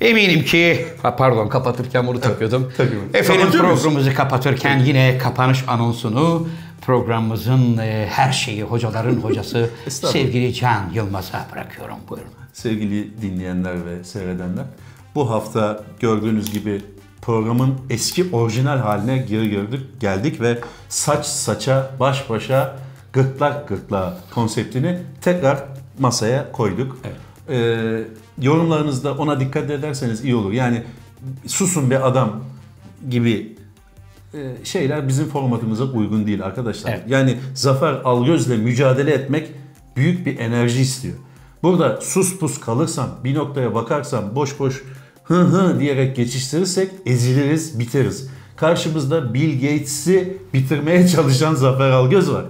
[0.00, 2.72] Eminim ki, ha pardon kapatırken bunu takıyordum.
[2.76, 3.08] takıyorum.
[3.14, 6.48] Efendim Kapatıyor programımızı kapatırken yine kapanış anonsunu
[6.80, 11.96] programımızın e, her şeyi hocaların hocası sevgili Can Yılmaz'a bırakıyorum.
[12.08, 12.30] Buyurun.
[12.52, 14.64] Sevgili dinleyenler ve seyredenler.
[15.14, 16.82] Bu hafta gördüğünüz gibi
[17.22, 22.76] programın eski orijinal haline geri gördük, geldik ve saç saça, baş başa,
[23.12, 25.58] gırtlak gırtlağa konseptini tekrar
[25.98, 26.98] masaya koyduk.
[27.48, 28.02] Ee,
[28.42, 30.52] yorumlarınızda ona dikkat ederseniz iyi olur.
[30.52, 30.82] Yani
[31.46, 32.40] susun be adam
[33.10, 33.56] gibi
[34.34, 36.90] e, şeyler bizim formatımıza uygun değil arkadaşlar.
[36.90, 37.02] Evet.
[37.08, 39.48] Yani Zafer Algöz'le mücadele etmek
[39.96, 41.14] büyük bir enerji istiyor.
[41.62, 44.84] Burada sus pus kalırsam, bir noktaya bakarsam, boş boş
[45.24, 48.30] hı hı diyerek geçiştirirsek eziliriz, biteriz.
[48.56, 52.44] Karşımızda Bill Gates'i bitirmeye çalışan Zafer Algöz var.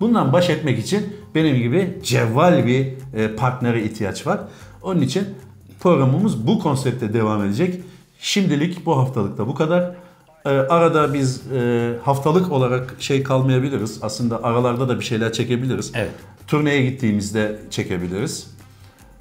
[0.00, 4.40] Bundan baş etmek için benim gibi cevval bir e, partnere ihtiyaç var.
[4.86, 5.26] Onun için
[5.80, 7.80] programımız bu konsepte devam edecek.
[8.18, 9.94] Şimdilik bu haftalıkta bu kadar.
[10.44, 13.98] Ee, arada biz e, haftalık olarak şey kalmayabiliriz.
[14.02, 15.92] Aslında aralarda da bir şeyler çekebiliriz.
[15.94, 16.10] Evet.
[16.46, 18.50] Turneye gittiğimizde çekebiliriz.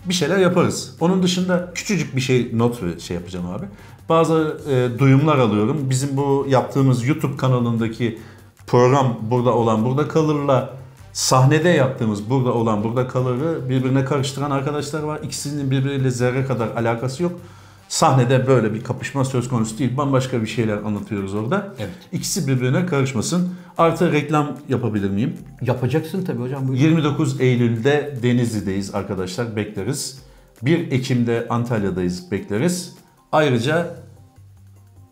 [0.06, 0.96] Bir şeyler yaparız.
[1.00, 3.66] Onun dışında küçücük bir şey not şey yapacağım abi.
[4.10, 5.90] Bazı e, duyumlar alıyorum.
[5.90, 8.20] Bizim bu yaptığımız YouTube kanalındaki
[8.68, 10.85] program burada olan burada kalırla
[11.16, 15.20] sahnede yaptığımız burada olan burada kalırı birbirine karıştıran arkadaşlar var.
[15.24, 17.40] İkisinin birbiriyle zerre kadar alakası yok.
[17.88, 19.98] Sahnede böyle bir kapışma söz konusu değil.
[19.98, 21.74] Bambaşka bir şeyler anlatıyoruz orada.
[21.80, 21.94] Evet.
[22.12, 23.54] İkisi birbirine karışmasın.
[23.78, 25.38] Artı reklam yapabilir miyim?
[25.62, 26.68] Yapacaksın tabii hocam.
[26.68, 26.84] Buyurun.
[26.84, 30.22] 29 Eylül'de Denizli'deyiz arkadaşlar bekleriz.
[30.62, 32.96] 1 Ekim'de Antalya'dayız bekleriz.
[33.32, 33.96] Ayrıca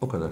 [0.01, 0.31] o kadar.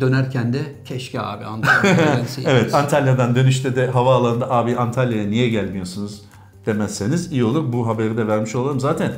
[0.00, 2.20] Dönerken de keşke abi Antalya'ya.
[2.46, 6.22] Evet Antalya'dan dönüşte de havaalanında abi Antalya'ya niye gelmiyorsunuz
[6.66, 7.72] demezseniz iyi olur.
[7.72, 8.80] Bu haberi de vermiş olalım.
[8.80, 9.12] Zaten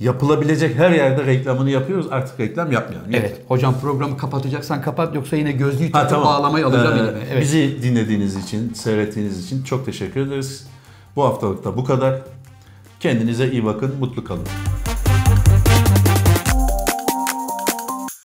[0.00, 2.06] yapılabilecek her yerde reklamını yapıyoruz.
[2.10, 3.10] Artık reklam yapmayalım.
[3.12, 3.40] Evet.
[3.48, 6.26] Hocam programı kapatacaksan kapat yoksa yine gözlüğü takıp tamam.
[6.26, 7.18] bağlamayı alacağım Ee, elime.
[7.32, 7.42] Evet.
[7.42, 10.66] Bizi dinlediğiniz için, seyrettiğiniz için çok teşekkür ederiz.
[11.16, 12.14] Bu haftalıkta bu kadar.
[13.00, 14.46] Kendinize iyi bakın, mutlu kalın.